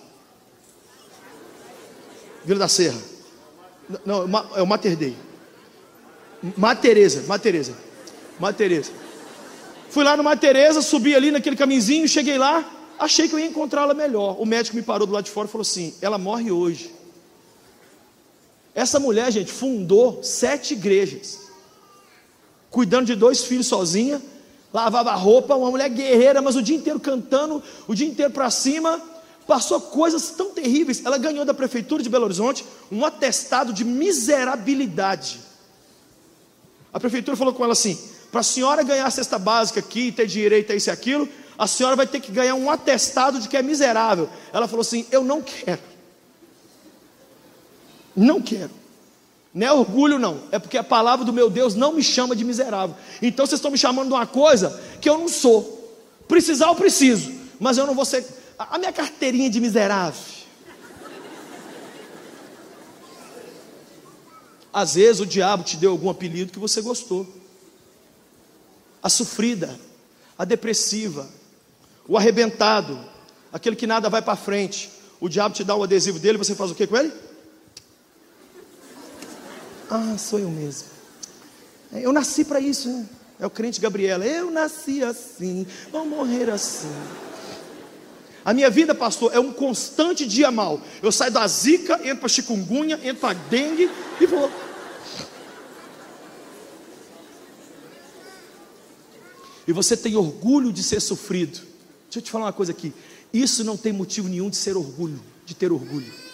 [2.43, 3.01] Vila da Serra.
[4.05, 4.23] Não,
[4.55, 5.15] é o Mater Dei.
[6.55, 7.73] Matereza, Matereza.
[8.39, 8.91] Matereza.
[9.89, 12.69] Fui lá no Teresa, subi ali naquele caminhozinho, cheguei lá,
[12.99, 14.39] achei que eu ia encontrá-la melhor.
[14.39, 16.93] O médico me parou do lado de fora e falou assim: ela morre hoje.
[18.73, 21.49] Essa mulher, gente, fundou sete igrejas,
[22.69, 24.21] cuidando de dois filhos sozinha,
[24.73, 29.01] lavava roupa, uma mulher guerreira, mas o dia inteiro cantando, o dia inteiro para cima,
[29.47, 31.05] passou coisas tão terríveis.
[31.05, 35.39] Ela ganhou da prefeitura de Belo Horizonte um atestado de miserabilidade.
[36.91, 37.97] A prefeitura falou com ela assim:
[38.31, 41.67] para a senhora ganhar a cesta básica aqui, ter direito a isso e aquilo, a
[41.67, 44.29] senhora vai ter que ganhar um atestado de que é miserável.
[44.51, 45.81] Ela falou assim: Eu não quero.
[48.15, 48.71] Não quero.
[49.53, 50.41] Não é orgulho, não.
[50.51, 52.95] É porque a palavra do meu Deus não me chama de miserável.
[53.21, 55.97] Então vocês estão me chamando de uma coisa que eu não sou.
[56.27, 58.25] Precisar eu preciso, mas eu não vou ser.
[58.57, 60.19] A minha carteirinha de miserável.
[64.73, 67.25] Às vezes o diabo te deu algum apelido que você gostou
[69.05, 69.79] a sofrida,
[70.35, 71.29] a depressiva,
[72.07, 72.99] o arrebentado,
[73.53, 74.89] aquele que nada vai para frente.
[75.21, 77.13] O diabo te dá o adesivo dele, você faz o que com ele?
[79.91, 80.87] Ah, sou eu mesmo.
[81.93, 83.07] É, eu nasci para isso, né?
[83.39, 84.25] É o crente Gabriela.
[84.25, 86.91] Eu nasci assim, vou morrer assim.
[88.43, 90.81] A minha vida, pastor, é um constante dia mal.
[91.03, 93.87] Eu saio da zica, entro para chikungunya, entro para dengue
[94.19, 94.49] e vou.
[99.67, 101.59] E você tem orgulho de ser sofrido,
[102.03, 102.93] deixa eu te falar uma coisa aqui:
[103.33, 106.25] Isso não tem motivo nenhum de ser orgulho, de ter orgulho.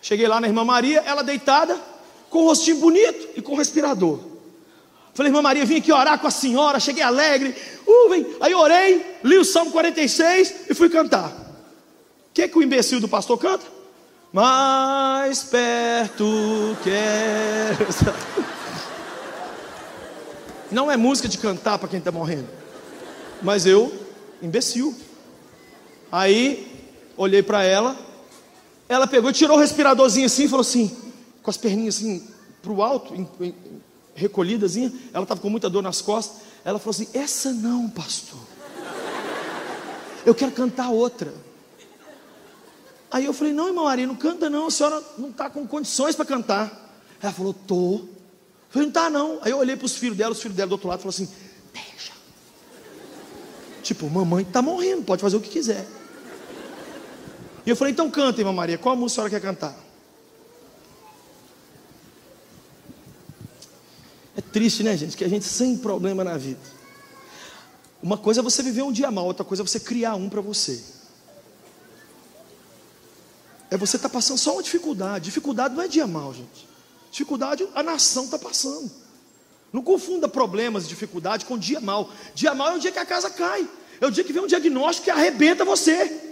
[0.00, 1.78] Cheguei lá na irmã Maria, ela deitada,
[2.30, 4.20] com o rostinho bonito e com respirador.
[5.12, 7.54] Falei, irmã Maria, vim aqui orar com a senhora, cheguei alegre.
[7.86, 8.26] Uh, vem.
[8.40, 11.28] Aí orei, li o Salmo 46 e fui cantar.
[11.28, 13.77] O que, que o imbecil do pastor canta?
[14.32, 17.86] Mais perto quero.
[20.70, 22.48] Não é música de cantar para quem está morrendo.
[23.42, 23.92] Mas eu,
[24.42, 24.94] imbecil.
[26.12, 26.70] Aí,
[27.16, 27.96] olhei para ela,
[28.88, 30.94] ela pegou, tirou o respiradorzinho assim e falou assim,
[31.42, 32.26] com as perninhas assim
[32.62, 33.14] para o alto,
[34.14, 36.42] recolhidas, ela estava com muita dor nas costas.
[36.64, 38.40] Ela falou assim: Essa não, pastor.
[40.26, 41.32] Eu quero cantar outra.
[43.10, 46.14] Aí eu falei: Não, irmã Maria, não canta não, a senhora não está com condições
[46.14, 46.96] para cantar.
[47.22, 47.94] Ela falou: Tô.
[47.94, 48.08] Eu
[48.70, 49.38] falei: Não está não.
[49.42, 51.28] Aí eu olhei para os filhos dela, os filhos dela do outro lado, falou assim:
[51.72, 52.12] Deixa.
[53.82, 55.86] Tipo, mamãe está morrendo, pode fazer o que quiser.
[57.68, 59.78] E eu falei, então canta, irmã Maria, qual música a senhora quer cantar?
[64.34, 65.14] É triste, né, gente?
[65.14, 66.60] Que a gente sem problema na vida.
[68.02, 70.40] Uma coisa é você viver um dia mal, outra coisa é você criar um para
[70.40, 70.82] você.
[73.70, 75.24] É você estar tá passando só uma dificuldade.
[75.26, 76.66] Dificuldade não é dia mal, gente.
[77.10, 78.90] Dificuldade a nação está passando.
[79.72, 82.10] Não confunda problemas e dificuldade com dia mal.
[82.34, 83.68] Dia mal é o dia que a casa cai.
[84.00, 86.28] É o dia que vem um diagnóstico que arrebenta você.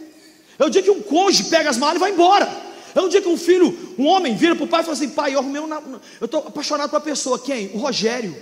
[0.58, 2.48] É o dia que um cônjuge pega as malas e vai embora.
[2.94, 5.10] É o dia que um filho, um homem, vira para o pai e fala assim:
[5.10, 5.56] pai, eu um.
[6.18, 7.38] Eu estou apaixonado uma pessoa.
[7.38, 7.70] Quem?
[7.74, 8.34] O Rogério.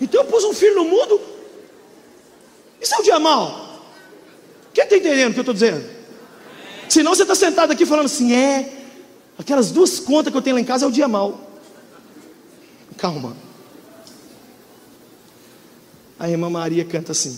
[0.00, 1.20] Então eu pus um filho no mundo.
[2.78, 3.80] Isso é o dia mal.
[4.74, 5.88] Quem está entendendo o que eu estou dizendo?
[6.94, 8.72] Senão você está sentado aqui falando assim: é.
[9.36, 11.40] Aquelas duas contas que eu tenho lá em casa é o dia mal.
[12.96, 13.36] Calma.
[16.16, 17.36] A irmã Maria canta assim.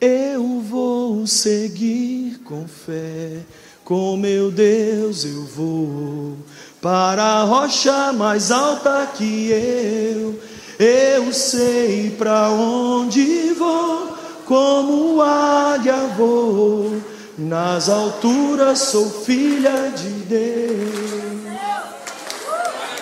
[0.00, 3.44] Eu vou seguir com fé,
[3.84, 6.36] com meu Deus eu vou
[6.82, 10.36] para a rocha mais alta que eu.
[10.80, 14.16] Eu sei para onde vou,
[14.46, 17.09] como águia vou.
[17.40, 21.40] Nas alturas sou filha de Deus.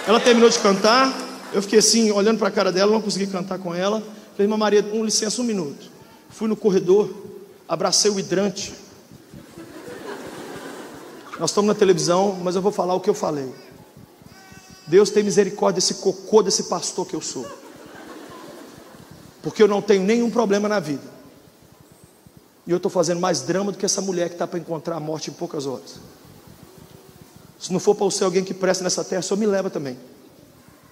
[0.06, 1.12] Ela terminou de cantar.
[1.52, 4.00] Eu fiquei assim, olhando para a cara dela, não consegui cantar com ela.
[4.00, 5.90] Falei, irmã Maria, um licença, um minuto.
[6.30, 7.12] Fui no corredor,
[7.68, 8.72] abracei o hidrante.
[11.40, 13.52] Nós estamos na televisão, mas eu vou falar o que eu falei.
[14.86, 17.44] Deus tem misericórdia desse cocô desse pastor que eu sou.
[19.42, 21.17] Porque eu não tenho nenhum problema na vida.
[22.68, 25.00] E eu estou fazendo mais drama do que essa mulher que está para encontrar a
[25.00, 25.94] morte em poucas horas.
[27.58, 29.98] Se não for para ser alguém que presta nessa terra, só me leva também.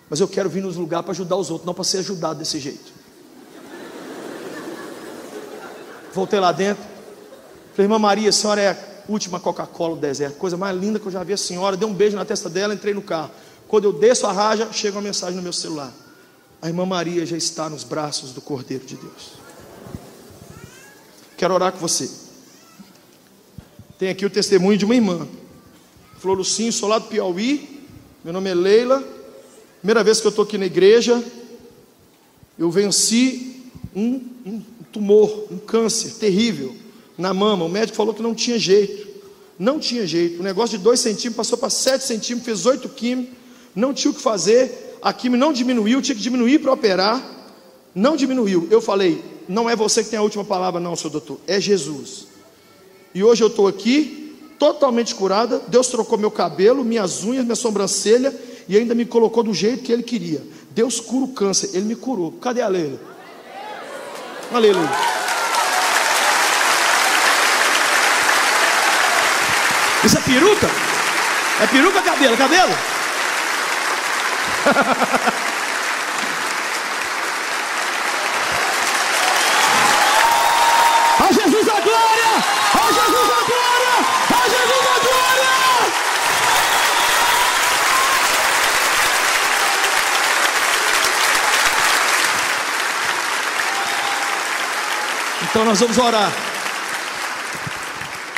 [0.09, 2.59] Mas eu quero vir nos lugares para ajudar os outros, não para ser ajudado desse
[2.59, 2.91] jeito.
[6.15, 6.83] Voltei lá dentro.
[7.75, 10.39] Falei, irmã Maria, a senhora é a última Coca-Cola do deserto.
[10.39, 11.77] Coisa mais linda que eu já vi a senhora.
[11.77, 13.31] Dei um beijo na testa dela, entrei no carro.
[13.69, 15.93] Quando eu desço a raja, chega uma mensagem no meu celular.
[16.63, 19.46] A irmã Maria já está nos braços do Cordeiro de Deus.
[21.37, 22.09] Quero orar com você.
[23.99, 25.29] Tem aqui o testemunho de uma irmã.
[26.19, 27.83] Falou, Lucinho, sou lá do Piauí.
[28.25, 29.05] Meu nome é Leila.
[29.81, 31.23] Primeira vez que eu estou aqui na igreja.
[32.59, 36.75] Eu venci um, um tumor, um câncer terrível
[37.19, 37.67] na mama.
[37.67, 39.07] O médico falou que não tinha jeito.
[39.59, 40.41] Não tinha jeito.
[40.41, 43.35] O negócio de 2 centímetros passou para 7 centímetros, fez 8 químicos,
[43.75, 44.97] não tinha o que fazer.
[45.03, 47.23] A química não diminuiu, tinha que diminuir para operar.
[47.95, 48.69] Não diminuiu.
[48.71, 52.27] Eu falei, não é você que tem a última palavra, não, seu doutor, é Jesus.
[53.15, 55.63] E hoje eu estou aqui, totalmente curada.
[55.69, 58.35] Deus trocou meu cabelo, minhas unhas, minha sobrancelha
[58.69, 60.43] e ainda me colocou do jeito que Ele queria.
[60.71, 62.33] Deus cura o câncer, Ele me curou.
[62.33, 62.99] Cadê a Leila?
[64.53, 64.91] Aleluia.
[70.05, 70.71] Isso é peruca?
[71.61, 72.37] É peruca ou cabelo?
[72.37, 72.73] Cabelo?
[81.19, 82.45] a Jesus a glória!
[82.75, 83.95] A Jesus a glória!
[84.31, 85.27] A Jesus a glória!
[95.57, 96.31] Então nós vamos orar.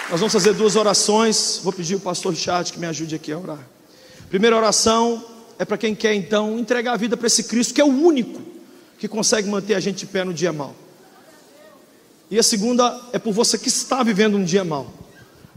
[0.08, 1.58] Nós vamos fazer duas orações.
[1.64, 3.58] Vou pedir o pastor Richard que me ajude aqui a orar.
[4.28, 5.24] Primeira oração
[5.58, 8.40] é para quem quer então entregar a vida para esse Cristo que é o único
[9.00, 10.76] que consegue manter a gente de pé no dia mal.
[12.30, 14.86] E a segunda é por você que está vivendo um dia mal.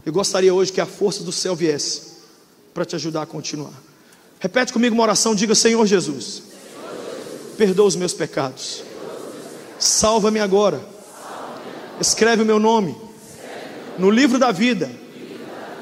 [0.04, 2.14] Eu gostaria hoje que a força do céu viesse
[2.74, 3.80] para te ajudar a continuar.
[4.40, 6.42] Repete comigo uma oração, diga: Senhor Jesus,
[7.56, 8.82] perdoa os meus pecados,
[9.78, 10.90] salva-me agora,
[12.02, 12.94] escreve o meu nome
[13.98, 14.90] no livro da vida,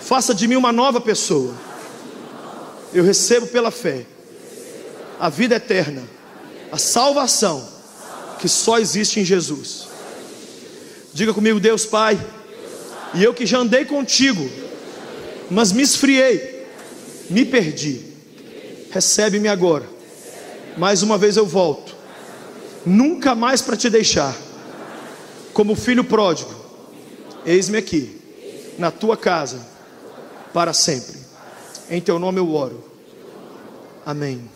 [0.01, 1.55] faça de mim uma nova pessoa.
[2.93, 4.05] Eu recebo pela fé
[5.19, 6.03] a vida eterna,
[6.73, 7.67] a salvação
[8.39, 9.89] que só existe em Jesus.
[11.13, 12.21] Diga comigo, Deus Pai,
[13.15, 14.49] e eu que já andei contigo,
[15.51, 16.67] mas me esfriei,
[17.29, 18.07] me perdi.
[18.91, 19.89] Recebe-me agora.
[20.77, 21.95] Mais uma vez eu volto.
[22.85, 24.37] Nunca mais para te deixar.
[25.53, 26.55] Como filho pródigo.
[27.45, 28.21] Eis-me aqui,
[28.79, 29.67] na tua casa,
[30.53, 31.19] para sempre.
[31.89, 32.85] Em teu nome eu oro.
[34.05, 34.49] Amém.